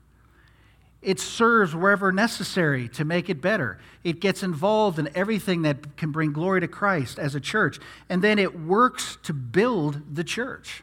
It 1.03 1.21
serves 1.21 1.75
wherever 1.75 2.13
necessary 2.13 2.89
to 2.91 3.05
make 3.05 3.29
it 3.29 3.43
better. 3.43 3.79
It 4.05 4.21
gets 4.21 4.43
involved 4.43 4.99
in 4.99 5.11
everything 5.15 5.63
that 5.63 5.97
can 5.97 6.13
bring 6.13 6.33
glory 6.33 6.61
to 6.61 6.69
Christ 6.69 7.19
as 7.19 7.35
a 7.35 7.41
church. 7.41 7.79
And 8.09 8.23
then 8.23 8.39
it 8.39 8.59
works 8.59 9.19
to 9.25 9.35
build 9.35 10.15
the 10.15 10.25
church. 10.25 10.83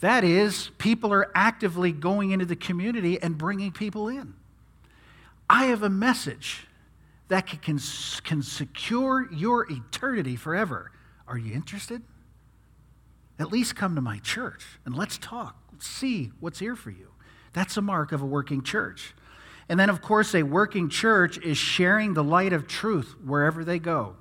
That 0.00 0.24
is, 0.24 0.70
people 0.78 1.12
are 1.12 1.30
actively 1.34 1.92
going 1.92 2.30
into 2.30 2.44
the 2.44 2.56
community 2.56 3.20
and 3.20 3.38
bringing 3.38 3.72
people 3.72 4.08
in. 4.08 4.34
I 5.48 5.66
have 5.66 5.82
a 5.82 5.88
message 5.88 6.66
that 7.28 7.46
can, 7.46 7.78
can 8.24 8.42
secure 8.42 9.32
your 9.32 9.70
eternity 9.70 10.36
forever. 10.36 10.92
Are 11.26 11.38
you 11.38 11.54
interested? 11.54 12.02
At 13.38 13.52
least 13.52 13.76
come 13.76 13.94
to 13.94 14.00
my 14.00 14.18
church 14.18 14.64
and 14.84 14.96
let's 14.96 15.18
talk. 15.18 15.56
Let's 15.72 15.86
see 15.86 16.30
what's 16.40 16.58
here 16.58 16.76
for 16.76 16.90
you. 16.90 17.10
That's 17.52 17.76
a 17.76 17.82
mark 17.82 18.12
of 18.12 18.22
a 18.22 18.26
working 18.26 18.62
church. 18.62 19.14
And 19.68 19.80
then, 19.80 19.90
of 19.90 20.00
course, 20.00 20.34
a 20.34 20.42
working 20.42 20.88
church 20.88 21.38
is 21.38 21.58
sharing 21.58 22.14
the 22.14 22.22
light 22.22 22.52
of 22.52 22.68
truth 22.68 23.14
wherever 23.24 23.64
they 23.64 23.78
go. 23.78 24.16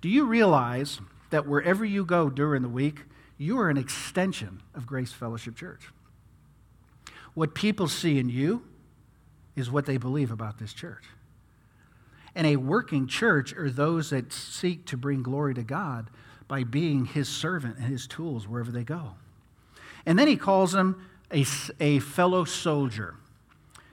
Do 0.00 0.08
you 0.08 0.26
realize 0.26 1.00
that 1.30 1.46
wherever 1.46 1.84
you 1.84 2.04
go 2.04 2.28
during 2.28 2.62
the 2.62 2.68
week, 2.68 3.04
you 3.42 3.58
are 3.58 3.68
an 3.68 3.76
extension 3.76 4.62
of 4.74 4.86
Grace 4.86 5.12
Fellowship 5.12 5.56
Church? 5.56 5.88
What 7.34 7.54
people 7.54 7.88
see 7.88 8.18
in 8.18 8.28
you, 8.28 8.62
is 9.56 9.70
what 9.70 9.86
they 9.86 9.96
believe 9.96 10.30
about 10.30 10.58
this 10.58 10.72
church. 10.72 11.04
And 12.34 12.46
a 12.46 12.56
working 12.56 13.06
church 13.06 13.52
are 13.54 13.70
those 13.70 14.10
that 14.10 14.32
seek 14.32 14.86
to 14.86 14.96
bring 14.96 15.22
glory 15.22 15.54
to 15.54 15.62
God 15.62 16.08
by 16.48 16.64
being 16.64 17.04
his 17.04 17.28
servant 17.28 17.76
and 17.76 17.86
his 17.86 18.06
tools 18.06 18.48
wherever 18.48 18.70
they 18.70 18.84
go. 18.84 19.12
And 20.06 20.18
then 20.18 20.28
he 20.28 20.36
calls 20.36 20.72
them 20.72 21.06
a, 21.32 21.44
a 21.78 21.98
fellow 22.00 22.44
soldier. 22.44 23.14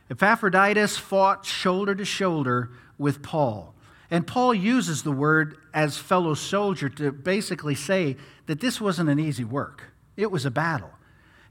Epaphroditus 0.09 0.97
fought 0.97 1.45
shoulder 1.45 1.93
to 1.93 2.05
shoulder 2.05 2.71
with 2.97 3.21
Paul. 3.21 3.73
And 4.12 4.26
Paul 4.26 4.54
uses 4.54 5.04
the 5.04 5.12
word 5.12 5.58
as 5.74 5.98
fellow 5.98 6.34
soldier 6.34 6.89
to 6.89 7.12
basically 7.12 7.76
say 7.76 8.17
that 8.48 8.60
this 8.60 8.82
wasn't 8.82 9.10
an 9.10 9.19
easy 9.19 9.43
work, 9.43 9.91
it 10.17 10.32
was 10.32 10.45
a 10.45 10.52
battle. 10.52 10.91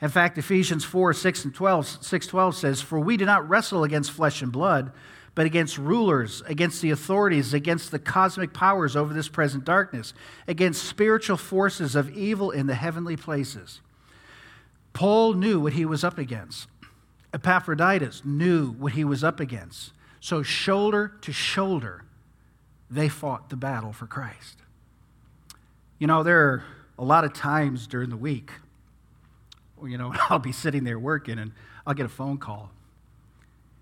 In 0.00 0.08
fact, 0.08 0.38
Ephesians 0.38 0.84
4 0.84 1.12
6 1.12 1.44
and 1.46 1.54
12, 1.54 2.04
6 2.04 2.26
12 2.26 2.54
says, 2.54 2.80
For 2.80 3.00
we 3.00 3.16
do 3.16 3.24
not 3.24 3.48
wrestle 3.48 3.84
against 3.84 4.12
flesh 4.12 4.42
and 4.42 4.52
blood, 4.52 4.92
but 5.34 5.46
against 5.46 5.78
rulers, 5.78 6.42
against 6.46 6.82
the 6.82 6.90
authorities, 6.90 7.54
against 7.54 7.90
the 7.90 7.98
cosmic 7.98 8.52
powers 8.52 8.96
over 8.96 9.12
this 9.12 9.28
present 9.28 9.64
darkness, 9.64 10.14
against 10.46 10.84
spiritual 10.84 11.36
forces 11.36 11.94
of 11.94 12.16
evil 12.16 12.50
in 12.50 12.66
the 12.66 12.74
heavenly 12.74 13.16
places. 13.16 13.80
Paul 14.92 15.34
knew 15.34 15.60
what 15.60 15.74
he 15.74 15.84
was 15.84 16.02
up 16.02 16.18
against. 16.18 16.68
Epaphroditus 17.32 18.22
knew 18.24 18.72
what 18.72 18.92
he 18.92 19.04
was 19.04 19.22
up 19.22 19.38
against. 19.38 19.92
So, 20.20 20.42
shoulder 20.42 21.12
to 21.20 21.32
shoulder, 21.32 22.04
they 22.90 23.08
fought 23.08 23.50
the 23.50 23.56
battle 23.56 23.92
for 23.92 24.06
Christ. 24.06 24.58
You 25.98 26.06
know, 26.06 26.22
there 26.22 26.38
are 26.38 26.64
a 26.98 27.04
lot 27.04 27.24
of 27.24 27.32
times 27.32 27.86
during 27.86 28.10
the 28.10 28.16
week, 28.16 28.52
you 29.84 29.98
know, 29.98 30.12
I'll 30.30 30.38
be 30.38 30.52
sitting 30.52 30.84
there 30.84 30.98
working 30.98 31.38
and 31.38 31.52
I'll 31.86 31.94
get 31.94 32.06
a 32.06 32.10
phone 32.10 32.38
call. 32.38 32.70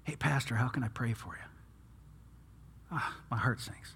Hey, 0.05 0.17
Pastor, 0.17 0.55
how 0.55 0.69
can 0.69 0.83
I 0.85 0.89
pray 0.89 1.13
for 1.13 1.31
you? 1.31 1.49
Ah, 2.93 3.17
my 3.31 3.37
heart 3.37 3.61
sinks. 3.61 3.95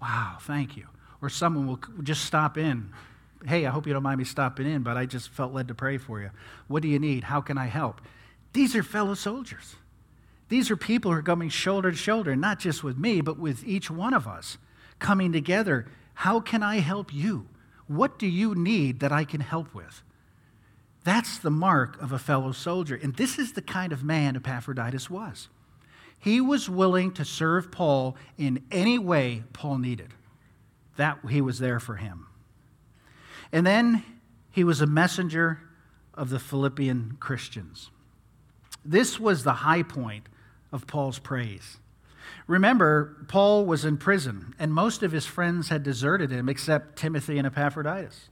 Wow, 0.00 0.38
thank 0.40 0.76
you. 0.76 0.86
Or 1.22 1.28
someone 1.28 1.66
will 1.66 1.80
just 2.02 2.24
stop 2.24 2.58
in. 2.58 2.90
Hey, 3.46 3.66
I 3.66 3.70
hope 3.70 3.86
you 3.86 3.92
don't 3.92 4.02
mind 4.02 4.18
me 4.18 4.24
stopping 4.24 4.66
in, 4.66 4.82
but 4.82 4.96
I 4.96 5.06
just 5.06 5.30
felt 5.30 5.52
led 5.52 5.68
to 5.68 5.74
pray 5.74 5.98
for 5.98 6.20
you. 6.20 6.30
What 6.68 6.82
do 6.82 6.88
you 6.88 6.98
need? 6.98 7.24
How 7.24 7.40
can 7.40 7.56
I 7.56 7.66
help? 7.66 8.00
These 8.52 8.74
are 8.74 8.82
fellow 8.82 9.14
soldiers. 9.14 9.76
These 10.48 10.70
are 10.70 10.76
people 10.76 11.10
who 11.10 11.18
are 11.18 11.22
coming 11.22 11.48
shoulder 11.48 11.90
to 11.90 11.96
shoulder, 11.96 12.36
not 12.36 12.60
just 12.60 12.84
with 12.84 12.96
me, 12.96 13.20
but 13.20 13.38
with 13.38 13.64
each 13.64 13.90
one 13.90 14.14
of 14.14 14.26
us 14.28 14.58
coming 14.98 15.32
together. 15.32 15.86
How 16.14 16.40
can 16.40 16.62
I 16.62 16.78
help 16.78 17.12
you? 17.12 17.48
What 17.88 18.18
do 18.18 18.26
you 18.26 18.54
need 18.54 19.00
that 19.00 19.12
I 19.12 19.24
can 19.24 19.40
help 19.40 19.74
with? 19.74 20.02
That's 21.04 21.38
the 21.38 21.50
mark 21.50 22.00
of 22.00 22.12
a 22.12 22.18
fellow 22.18 22.52
soldier. 22.52 22.98
And 23.00 23.14
this 23.14 23.38
is 23.38 23.52
the 23.52 23.62
kind 23.62 23.92
of 23.92 24.02
man 24.02 24.36
Epaphroditus 24.36 25.08
was. 25.08 25.48
He 26.18 26.40
was 26.40 26.68
willing 26.68 27.12
to 27.12 27.24
serve 27.24 27.70
Paul 27.70 28.16
in 28.38 28.64
any 28.70 28.98
way 28.98 29.44
Paul 29.52 29.78
needed. 29.78 30.14
That 30.96 31.18
he 31.28 31.40
was 31.40 31.58
there 31.58 31.78
for 31.78 31.96
him. 31.96 32.26
And 33.52 33.66
then 33.66 34.02
he 34.50 34.64
was 34.64 34.80
a 34.80 34.86
messenger 34.86 35.60
of 36.14 36.30
the 36.30 36.38
Philippian 36.38 37.18
Christians. 37.20 37.90
This 38.84 39.20
was 39.20 39.44
the 39.44 39.52
high 39.52 39.82
point 39.82 40.26
of 40.72 40.86
Paul's 40.86 41.18
praise. 41.18 41.78
Remember, 42.46 43.16
Paul 43.28 43.66
was 43.66 43.84
in 43.84 43.96
prison, 43.96 44.54
and 44.58 44.72
most 44.72 45.02
of 45.02 45.12
his 45.12 45.26
friends 45.26 45.68
had 45.68 45.82
deserted 45.82 46.30
him 46.30 46.48
except 46.48 46.96
Timothy 46.96 47.38
and 47.38 47.46
Epaphroditus. 47.46 48.28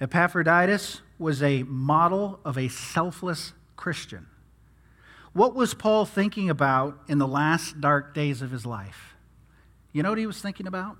Epaphroditus 0.00 1.00
was 1.18 1.42
a 1.42 1.62
model 1.64 2.40
of 2.44 2.58
a 2.58 2.68
selfless 2.68 3.52
Christian. 3.76 4.26
What 5.32 5.54
was 5.54 5.74
Paul 5.74 6.04
thinking 6.04 6.50
about 6.50 6.98
in 7.08 7.18
the 7.18 7.26
last 7.26 7.80
dark 7.80 8.14
days 8.14 8.42
of 8.42 8.50
his 8.50 8.66
life? 8.66 9.14
You 9.92 10.02
know 10.02 10.10
what 10.10 10.18
he 10.18 10.26
was 10.26 10.40
thinking 10.40 10.66
about? 10.66 10.96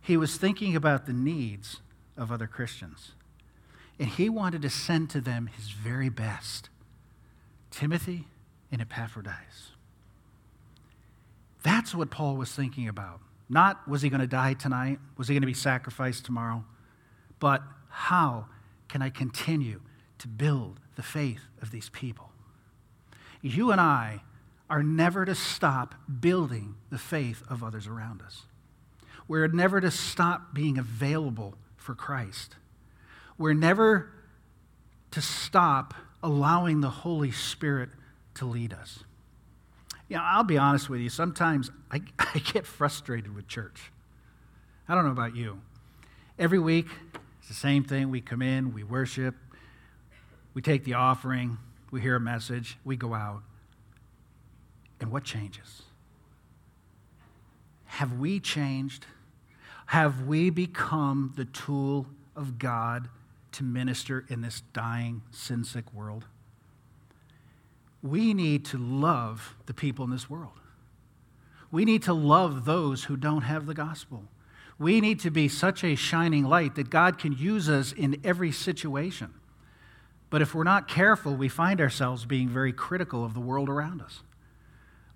He 0.00 0.16
was 0.16 0.36
thinking 0.36 0.76
about 0.76 1.06
the 1.06 1.12
needs 1.12 1.80
of 2.16 2.30
other 2.30 2.46
Christians. 2.46 3.12
And 3.98 4.08
he 4.08 4.28
wanted 4.28 4.62
to 4.62 4.70
send 4.70 5.10
to 5.10 5.20
them 5.20 5.46
his 5.46 5.70
very 5.70 6.08
best 6.08 6.68
Timothy 7.70 8.26
and 8.74 8.82
Epaphroditus. 8.82 9.70
That's 11.62 11.94
what 11.94 12.10
Paul 12.10 12.36
was 12.36 12.52
thinking 12.52 12.88
about. 12.88 13.20
Not 13.48 13.88
was 13.88 14.02
he 14.02 14.10
going 14.10 14.20
to 14.20 14.26
die 14.26 14.54
tonight? 14.54 14.98
Was 15.16 15.28
he 15.28 15.34
going 15.34 15.42
to 15.42 15.46
be 15.46 15.54
sacrificed 15.54 16.26
tomorrow? 16.26 16.64
But 17.38 17.62
how 17.88 18.46
can 18.88 19.00
I 19.00 19.10
continue 19.10 19.80
to 20.18 20.28
build 20.28 20.80
the 20.96 21.02
faith 21.02 21.42
of 21.62 21.70
these 21.70 21.88
people? 21.88 22.30
You 23.40 23.70
and 23.70 23.80
I 23.80 24.22
are 24.68 24.82
never 24.82 25.24
to 25.24 25.34
stop 25.34 25.94
building 26.20 26.74
the 26.90 26.98
faith 26.98 27.42
of 27.48 27.62
others 27.62 27.86
around 27.86 28.22
us. 28.22 28.42
We're 29.28 29.48
never 29.48 29.80
to 29.80 29.90
stop 29.90 30.52
being 30.52 30.78
available 30.78 31.54
for 31.76 31.94
Christ. 31.94 32.56
We're 33.38 33.54
never 33.54 34.10
to 35.12 35.20
stop 35.20 35.94
allowing 36.22 36.80
the 36.80 36.90
Holy 36.90 37.30
Spirit 37.30 37.90
to 38.34 38.44
lead 38.44 38.72
us. 38.72 39.04
You 40.08 40.16
know, 40.16 40.22
I'll 40.24 40.44
be 40.44 40.58
honest 40.58 40.88
with 40.88 41.00
you, 41.00 41.08
sometimes 41.08 41.70
I, 41.90 42.02
I 42.18 42.38
get 42.38 42.66
frustrated 42.66 43.34
with 43.34 43.48
church. 43.48 43.90
I 44.88 44.94
don't 44.94 45.04
know 45.04 45.12
about 45.12 45.34
you. 45.34 45.60
Every 46.38 46.58
week, 46.58 46.86
it's 47.38 47.48
the 47.48 47.54
same 47.54 47.84
thing. 47.84 48.10
We 48.10 48.20
come 48.20 48.42
in, 48.42 48.74
we 48.74 48.82
worship, 48.82 49.34
we 50.52 50.62
take 50.62 50.84
the 50.84 50.94
offering, 50.94 51.58
we 51.90 52.00
hear 52.00 52.16
a 52.16 52.20
message, 52.20 52.78
we 52.84 52.96
go 52.96 53.14
out. 53.14 53.42
And 55.00 55.10
what 55.10 55.24
changes? 55.24 55.82
Have 57.86 58.14
we 58.14 58.40
changed? 58.40 59.06
Have 59.86 60.22
we 60.22 60.50
become 60.50 61.32
the 61.36 61.44
tool 61.44 62.06
of 62.34 62.58
God 62.58 63.08
to 63.52 63.62
minister 63.62 64.24
in 64.28 64.40
this 64.40 64.62
dying, 64.72 65.22
sin 65.30 65.64
sick 65.64 65.92
world? 65.92 66.24
We 68.04 68.34
need 68.34 68.66
to 68.66 68.78
love 68.78 69.56
the 69.64 69.72
people 69.72 70.04
in 70.04 70.10
this 70.10 70.28
world. 70.28 70.52
We 71.70 71.86
need 71.86 72.02
to 72.02 72.12
love 72.12 72.66
those 72.66 73.04
who 73.04 73.16
don't 73.16 73.40
have 73.42 73.64
the 73.64 73.72
gospel. 73.72 74.24
We 74.78 75.00
need 75.00 75.20
to 75.20 75.30
be 75.30 75.48
such 75.48 75.82
a 75.82 75.94
shining 75.94 76.44
light 76.44 76.74
that 76.74 76.90
God 76.90 77.18
can 77.18 77.32
use 77.32 77.70
us 77.70 77.92
in 77.92 78.20
every 78.22 78.52
situation. 78.52 79.32
But 80.28 80.42
if 80.42 80.54
we're 80.54 80.64
not 80.64 80.86
careful, 80.86 81.34
we 81.34 81.48
find 81.48 81.80
ourselves 81.80 82.26
being 82.26 82.50
very 82.50 82.74
critical 82.74 83.24
of 83.24 83.32
the 83.32 83.40
world 83.40 83.70
around 83.70 84.02
us. 84.02 84.20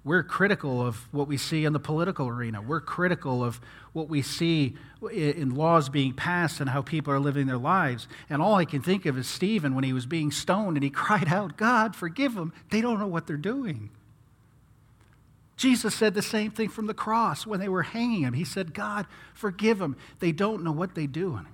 We're 0.08 0.22
critical 0.22 0.80
of 0.80 1.06
what 1.12 1.28
we 1.28 1.36
see 1.36 1.66
in 1.66 1.74
the 1.74 1.78
political 1.78 2.28
arena. 2.28 2.62
We're 2.62 2.80
critical 2.80 3.44
of 3.44 3.60
what 3.92 4.08
we 4.08 4.22
see 4.22 4.74
in 5.12 5.54
laws 5.54 5.90
being 5.90 6.14
passed 6.14 6.60
and 6.60 6.70
how 6.70 6.80
people 6.80 7.12
are 7.12 7.20
living 7.20 7.46
their 7.46 7.58
lives. 7.58 8.08
And 8.30 8.40
all 8.40 8.54
I 8.54 8.64
can 8.64 8.80
think 8.80 9.04
of 9.04 9.18
is 9.18 9.28
Stephen 9.28 9.74
when 9.74 9.84
he 9.84 9.92
was 9.92 10.06
being 10.06 10.30
stoned 10.30 10.78
and 10.78 10.82
he 10.82 10.88
cried 11.04 11.28
out, 11.28 11.58
God, 11.58 11.94
forgive 11.94 12.34
them. 12.34 12.54
They 12.70 12.80
don't 12.80 12.98
know 12.98 13.06
what 13.06 13.26
they're 13.26 13.36
doing. 13.36 13.90
Jesus 15.58 15.94
said 15.94 16.14
the 16.14 16.22
same 16.22 16.52
thing 16.52 16.70
from 16.70 16.86
the 16.86 16.94
cross 16.94 17.46
when 17.46 17.60
they 17.60 17.68
were 17.68 17.82
hanging 17.82 18.22
him. 18.22 18.32
He 18.32 18.44
said, 18.44 18.72
God, 18.72 19.04
forgive 19.34 19.78
them. 19.78 19.94
They 20.20 20.32
don't 20.32 20.64
know 20.64 20.72
what 20.72 20.94
they're 20.94 21.06
doing. 21.06 21.44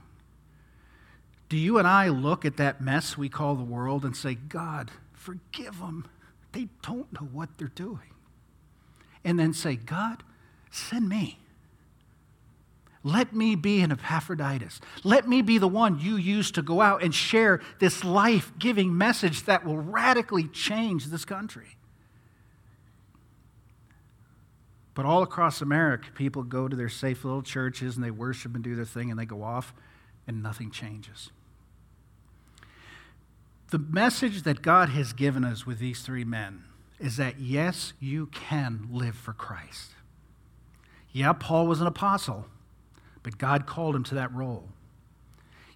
Do 1.49 1.57
you 1.57 1.79
and 1.79 1.89
I 1.89 2.07
look 2.07 2.45
at 2.45 2.59
that 2.59 2.81
mess 2.81 3.19
we 3.19 3.29
call 3.29 3.57
the 3.57 3.65
world 3.65 4.05
and 4.05 4.17
say, 4.17 4.37
God, 4.37 4.93
forgive 5.13 5.81
them? 5.81 6.07
They 6.53 6.69
don't 6.83 7.13
know 7.13 7.27
what 7.33 7.59
they're 7.59 7.67
doing. 7.67 8.14
And 9.25 9.39
then 9.39 9.53
say, 9.53 9.77
God, 9.77 10.23
send 10.71 11.09
me. 11.09 11.39
Let 13.03 13.35
me 13.35 13.55
be 13.55 13.81
an 13.83 13.93
Epaphroditus. 13.93 14.81
Let 15.05 15.29
me 15.29 15.43
be 15.43 15.59
the 15.59 15.69
one 15.69 16.01
you 16.01 16.17
use 16.17 16.51
to 16.53 16.63
go 16.63 16.81
out 16.81 17.03
and 17.03 17.15
share 17.15 17.61
this 17.79 18.03
life 18.03 18.53
giving 18.59 18.97
message 18.97 19.45
that 19.45 19.65
will 19.65 19.77
radically 19.77 20.49
change 20.49 21.07
this 21.07 21.27
country. 21.27 21.77
But 24.95 25.05
all 25.05 25.23
across 25.23 25.61
America, 25.61 26.09
people 26.15 26.45
go 26.45 26.67
to 26.67 26.77
their 26.77 26.89
safe 26.89 27.25
little 27.25 27.43
churches 27.43 27.97
and 27.97 28.05
they 28.05 28.11
worship 28.11 28.55
and 28.55 28.65
do 28.65 28.75
their 28.75 28.85
thing 28.87 29.11
and 29.11 29.21
they 29.21 29.27
go 29.27 29.43
off 29.43 29.75
and 30.27 30.43
nothing 30.43 30.71
changes. 30.71 31.31
The 33.71 33.79
message 33.79 34.45
that 34.45 34.63
God 34.63 34.89
has 34.91 35.13
given 35.13 35.45
us 35.45 35.67
with 35.67 35.79
these 35.79 36.03
three 36.03 36.25
men 36.25 36.65
is 36.99 37.17
that 37.17 37.41
yes, 37.41 37.93
you 38.01 38.27
can 38.27 38.89
live 38.91 39.17
for 39.17 39.33
Christ. 39.33 39.91
Yeah, 41.13 41.33
Paul 41.33 41.67
was 41.67 41.81
an 41.81 41.87
apostle, 41.87 42.47
but 43.23 43.39
God 43.39 43.67
called 43.67 43.95
him 43.95 44.05
to 44.05 44.15
that 44.15 44.33
role. 44.33 44.69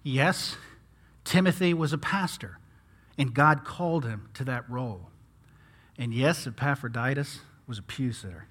Yes, 0.03 0.57
Timothy 1.23 1.73
was 1.73 1.93
a 1.93 1.97
pastor, 1.97 2.57
and 3.17 3.33
God 3.33 3.63
called 3.63 4.05
him 4.05 4.29
to 4.33 4.43
that 4.45 4.69
role. 4.69 5.09
And 5.97 6.13
yes, 6.13 6.47
Epaphroditus 6.47 7.39
was 7.67 7.77
a 7.77 7.83
pew 7.83 8.11
sitter 8.11 8.47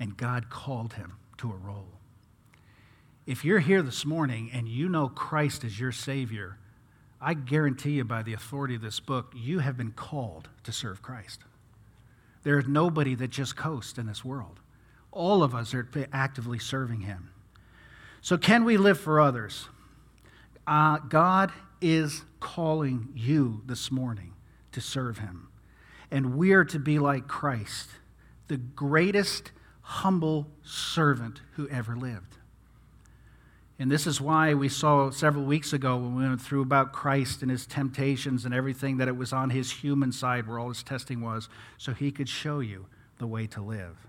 and 0.00 0.16
God 0.16 0.50
called 0.50 0.94
him 0.94 1.14
to 1.38 1.52
a 1.52 1.56
role. 1.56 1.88
If 3.26 3.44
you're 3.44 3.58
here 3.60 3.82
this 3.82 4.06
morning 4.06 4.50
and 4.52 4.68
you 4.68 4.88
know 4.88 5.08
Christ 5.08 5.64
as 5.64 5.78
your 5.78 5.92
Savior, 5.92 6.58
I 7.20 7.34
guarantee 7.34 7.92
you 7.92 8.04
by 8.04 8.22
the 8.22 8.32
authority 8.32 8.76
of 8.76 8.80
this 8.80 9.00
book, 9.00 9.32
you 9.36 9.58
have 9.58 9.76
been 9.76 9.92
called 9.92 10.48
to 10.64 10.72
serve 10.72 11.02
Christ. 11.02 11.40
There's 12.44 12.66
nobody 12.66 13.14
that 13.16 13.28
just 13.28 13.56
coasts 13.56 13.98
in 13.98 14.06
this 14.06 14.24
world. 14.24 14.60
All 15.10 15.42
of 15.42 15.54
us 15.54 15.74
are 15.74 15.88
actively 16.12 16.58
serving 16.58 17.00
Him. 17.00 17.30
So, 18.20 18.38
can 18.38 18.64
we 18.64 18.76
live 18.76 19.00
for 19.00 19.20
others? 19.20 19.68
Uh, 20.66 20.98
God 20.98 21.52
is 21.80 22.22
calling 22.40 23.08
you 23.14 23.62
this 23.66 23.90
morning 23.90 24.34
to 24.72 24.80
serve 24.80 25.18
Him. 25.18 25.48
And 26.10 26.36
we 26.36 26.52
are 26.52 26.64
to 26.66 26.78
be 26.78 26.98
like 26.98 27.26
Christ, 27.26 27.88
the 28.46 28.56
greatest 28.56 29.52
humble 29.82 30.46
servant 30.62 31.40
who 31.52 31.68
ever 31.68 31.96
lived. 31.96 32.37
And 33.80 33.90
this 33.90 34.08
is 34.08 34.20
why 34.20 34.54
we 34.54 34.68
saw 34.68 35.10
several 35.10 35.44
weeks 35.44 35.72
ago 35.72 35.96
when 35.96 36.16
we 36.16 36.24
went 36.24 36.40
through 36.40 36.62
about 36.62 36.92
Christ 36.92 37.42
and 37.42 37.50
his 37.50 37.64
temptations 37.64 38.44
and 38.44 38.52
everything 38.52 38.96
that 38.96 39.06
it 39.06 39.16
was 39.16 39.32
on 39.32 39.50
his 39.50 39.70
human 39.70 40.10
side 40.10 40.48
where 40.48 40.58
all 40.58 40.68
his 40.68 40.82
testing 40.82 41.20
was, 41.20 41.48
so 41.76 41.92
he 41.92 42.10
could 42.10 42.28
show 42.28 42.58
you 42.58 42.86
the 43.18 43.26
way 43.26 43.46
to 43.46 43.60
live. 43.60 44.08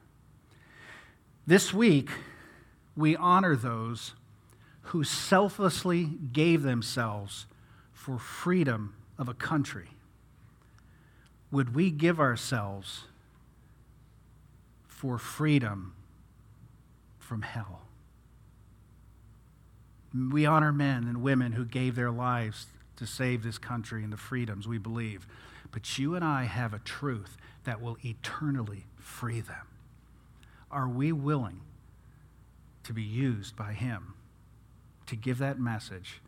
This 1.45 1.71
week, 1.71 2.09
we 2.95 3.15
honor 3.15 3.55
those 3.55 4.13
who 4.81 5.03
selflessly 5.03 6.05
gave 6.05 6.63
themselves 6.63 7.45
for 7.93 8.17
freedom 8.17 8.95
of 9.19 9.29
a 9.29 9.35
country. 9.35 9.89
Would 11.51 11.75
we 11.75 11.91
give 11.91 12.19
ourselves 12.19 13.03
for 14.87 15.19
freedom 15.19 15.93
from 17.19 17.43
hell? 17.43 17.88
We 20.13 20.45
honor 20.45 20.71
men 20.71 21.03
and 21.03 21.21
women 21.21 21.51
who 21.51 21.65
gave 21.65 21.95
their 21.95 22.11
lives 22.11 22.67
to 22.95 23.05
save 23.05 23.43
this 23.43 23.57
country 23.57 24.03
and 24.03 24.11
the 24.11 24.17
freedoms 24.17 24.67
we 24.67 24.77
believe. 24.77 25.27
But 25.71 25.97
you 25.97 26.15
and 26.15 26.25
I 26.25 26.45
have 26.45 26.73
a 26.73 26.79
truth 26.79 27.37
that 27.63 27.81
will 27.81 27.97
eternally 28.03 28.85
free 28.97 29.41
them. 29.41 29.67
Are 30.71 30.89
we 30.89 31.11
willing 31.11 31.61
to 32.83 32.93
be 32.93 33.03
used 33.03 33.55
by 33.55 33.73
Him 33.73 34.13
to 35.05 35.15
give 35.15 35.37
that 35.37 35.59
message 35.59 36.21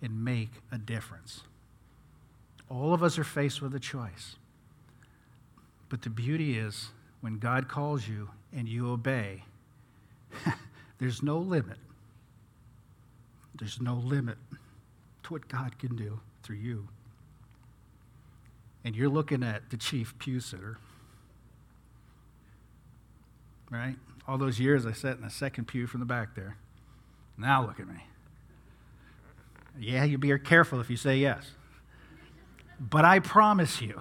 and 0.00 0.24
make 0.24 0.50
a 0.70 0.78
difference? 0.78 1.42
All 2.68 2.92
of 2.92 3.02
us 3.02 3.18
are 3.18 3.24
faced 3.24 3.62
with 3.62 3.74
a 3.74 3.80
choice. 3.80 4.36
But 5.88 6.02
the 6.02 6.10
beauty 6.10 6.58
is 6.58 6.88
when 7.20 7.38
God 7.38 7.68
calls 7.68 8.08
you 8.08 8.30
and 8.52 8.68
you 8.68 8.90
obey, 8.90 9.44
there's 10.98 11.22
no 11.22 11.38
limit 11.38 11.78
there's 13.58 13.80
no 13.80 13.94
limit 13.94 14.38
to 15.24 15.32
what 15.32 15.48
God 15.48 15.78
can 15.78 15.96
do 15.96 16.20
through 16.42 16.56
you. 16.56 16.88
And 18.84 18.96
you're 18.96 19.08
looking 19.08 19.42
at 19.42 19.70
the 19.70 19.76
chief 19.76 20.18
pew 20.18 20.40
sitter, 20.40 20.78
right? 23.70 23.96
All 24.26 24.38
those 24.38 24.58
years 24.58 24.86
I 24.86 24.92
sat 24.92 25.16
in 25.16 25.22
the 25.22 25.30
second 25.30 25.66
pew 25.66 25.86
from 25.86 26.00
the 26.00 26.06
back 26.06 26.34
there. 26.34 26.56
Now 27.38 27.64
look 27.64 27.78
at 27.78 27.86
me. 27.86 28.04
Yeah, 29.78 30.04
you 30.04 30.18
be 30.18 30.36
careful 30.38 30.80
if 30.80 30.90
you 30.90 30.96
say 30.96 31.16
yes. 31.16 31.52
But 32.78 33.04
I 33.04 33.20
promise 33.20 33.80
you, 33.80 34.00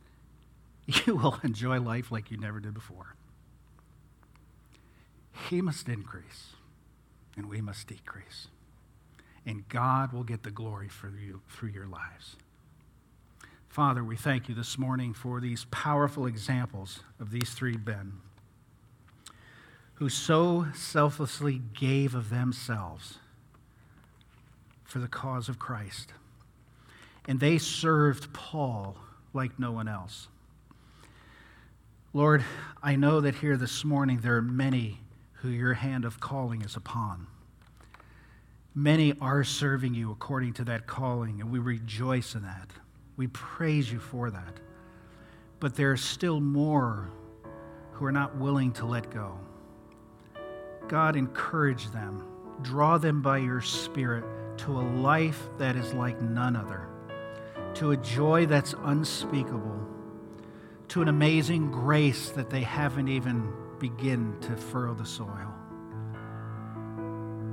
you 0.86 1.16
will 1.16 1.38
enjoy 1.42 1.80
life 1.80 2.12
like 2.12 2.30
you 2.30 2.36
never 2.36 2.60
did 2.60 2.74
before. 2.74 3.14
He 5.48 5.62
must 5.62 5.88
increase, 5.88 6.50
and 7.36 7.46
we 7.46 7.60
must 7.60 7.86
decrease 7.86 8.48
and 9.46 9.68
God 9.68 10.12
will 10.12 10.24
get 10.24 10.42
the 10.42 10.50
glory 10.50 10.88
for 10.88 11.08
you 11.08 11.40
through 11.48 11.70
your 11.70 11.86
lives. 11.86 12.36
Father, 13.68 14.02
we 14.02 14.16
thank 14.16 14.48
you 14.48 14.54
this 14.54 14.78
morning 14.78 15.14
for 15.14 15.40
these 15.40 15.64
powerful 15.70 16.26
examples 16.26 17.00
of 17.20 17.30
these 17.30 17.50
three 17.50 17.76
men 17.76 18.14
who 19.94 20.08
so 20.08 20.66
selflessly 20.74 21.60
gave 21.74 22.14
of 22.14 22.30
themselves 22.30 23.18
for 24.82 24.98
the 24.98 25.06
cause 25.06 25.48
of 25.48 25.58
Christ. 25.58 26.12
And 27.28 27.38
they 27.38 27.58
served 27.58 28.32
Paul 28.32 28.96
like 29.32 29.58
no 29.58 29.70
one 29.70 29.86
else. 29.86 30.26
Lord, 32.12 32.44
I 32.82 32.96
know 32.96 33.20
that 33.20 33.36
here 33.36 33.56
this 33.56 33.84
morning 33.84 34.20
there 34.20 34.36
are 34.36 34.42
many 34.42 34.98
who 35.34 35.48
your 35.48 35.74
hand 35.74 36.04
of 36.04 36.18
calling 36.18 36.62
is 36.62 36.74
upon. 36.74 37.28
Many 38.74 39.14
are 39.20 39.42
serving 39.42 39.94
you 39.94 40.12
according 40.12 40.52
to 40.54 40.64
that 40.64 40.86
calling, 40.86 41.40
and 41.40 41.50
we 41.50 41.58
rejoice 41.58 42.34
in 42.34 42.42
that. 42.42 42.70
We 43.16 43.26
praise 43.26 43.90
you 43.90 43.98
for 43.98 44.30
that. 44.30 44.60
But 45.58 45.74
there 45.74 45.90
are 45.90 45.96
still 45.96 46.40
more 46.40 47.10
who 47.92 48.04
are 48.04 48.12
not 48.12 48.36
willing 48.36 48.72
to 48.74 48.86
let 48.86 49.10
go. 49.10 49.38
God, 50.88 51.16
encourage 51.16 51.90
them, 51.90 52.24
draw 52.62 52.96
them 52.96 53.22
by 53.22 53.38
your 53.38 53.60
Spirit 53.60 54.24
to 54.58 54.72
a 54.72 54.82
life 55.00 55.48
that 55.58 55.76
is 55.76 55.92
like 55.92 56.20
none 56.22 56.54
other, 56.54 56.88
to 57.74 57.90
a 57.90 57.96
joy 57.96 58.46
that's 58.46 58.74
unspeakable, 58.84 59.86
to 60.88 61.02
an 61.02 61.08
amazing 61.08 61.70
grace 61.70 62.30
that 62.30 62.50
they 62.50 62.62
haven't 62.62 63.08
even 63.08 63.52
begun 63.78 64.36
to 64.42 64.56
furrow 64.56 64.94
the 64.94 65.04
soil. 65.04 65.54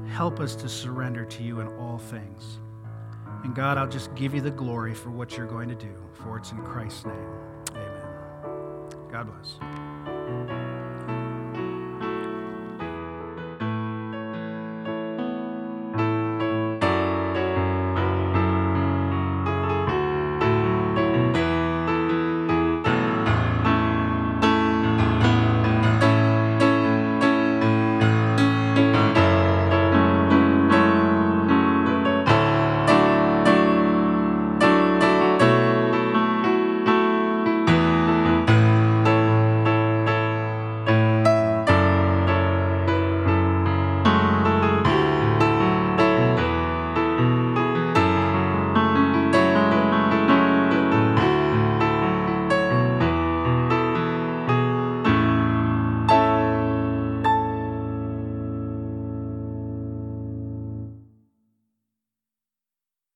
Help 0.08 0.40
us 0.40 0.56
to 0.56 0.70
surrender 0.70 1.26
to 1.26 1.44
you 1.44 1.60
in 1.60 1.68
all 1.78 1.98
things. 1.98 2.60
And 3.44 3.54
God, 3.56 3.78
I'll 3.78 3.88
just 3.88 4.14
give 4.16 4.34
you 4.34 4.42
the 4.42 4.52
glory 4.52 4.94
for 4.94 5.10
what 5.10 5.38
you're 5.38 5.48
going 5.48 5.70
to 5.70 5.76
do, 5.76 5.94
for 6.14 6.38
it's 6.38 6.52
in 6.52 6.58
Christ's 6.64 7.06
name. 7.06 7.30
Amen. 7.72 8.08
God 9.12 9.28
bless. 9.28 10.77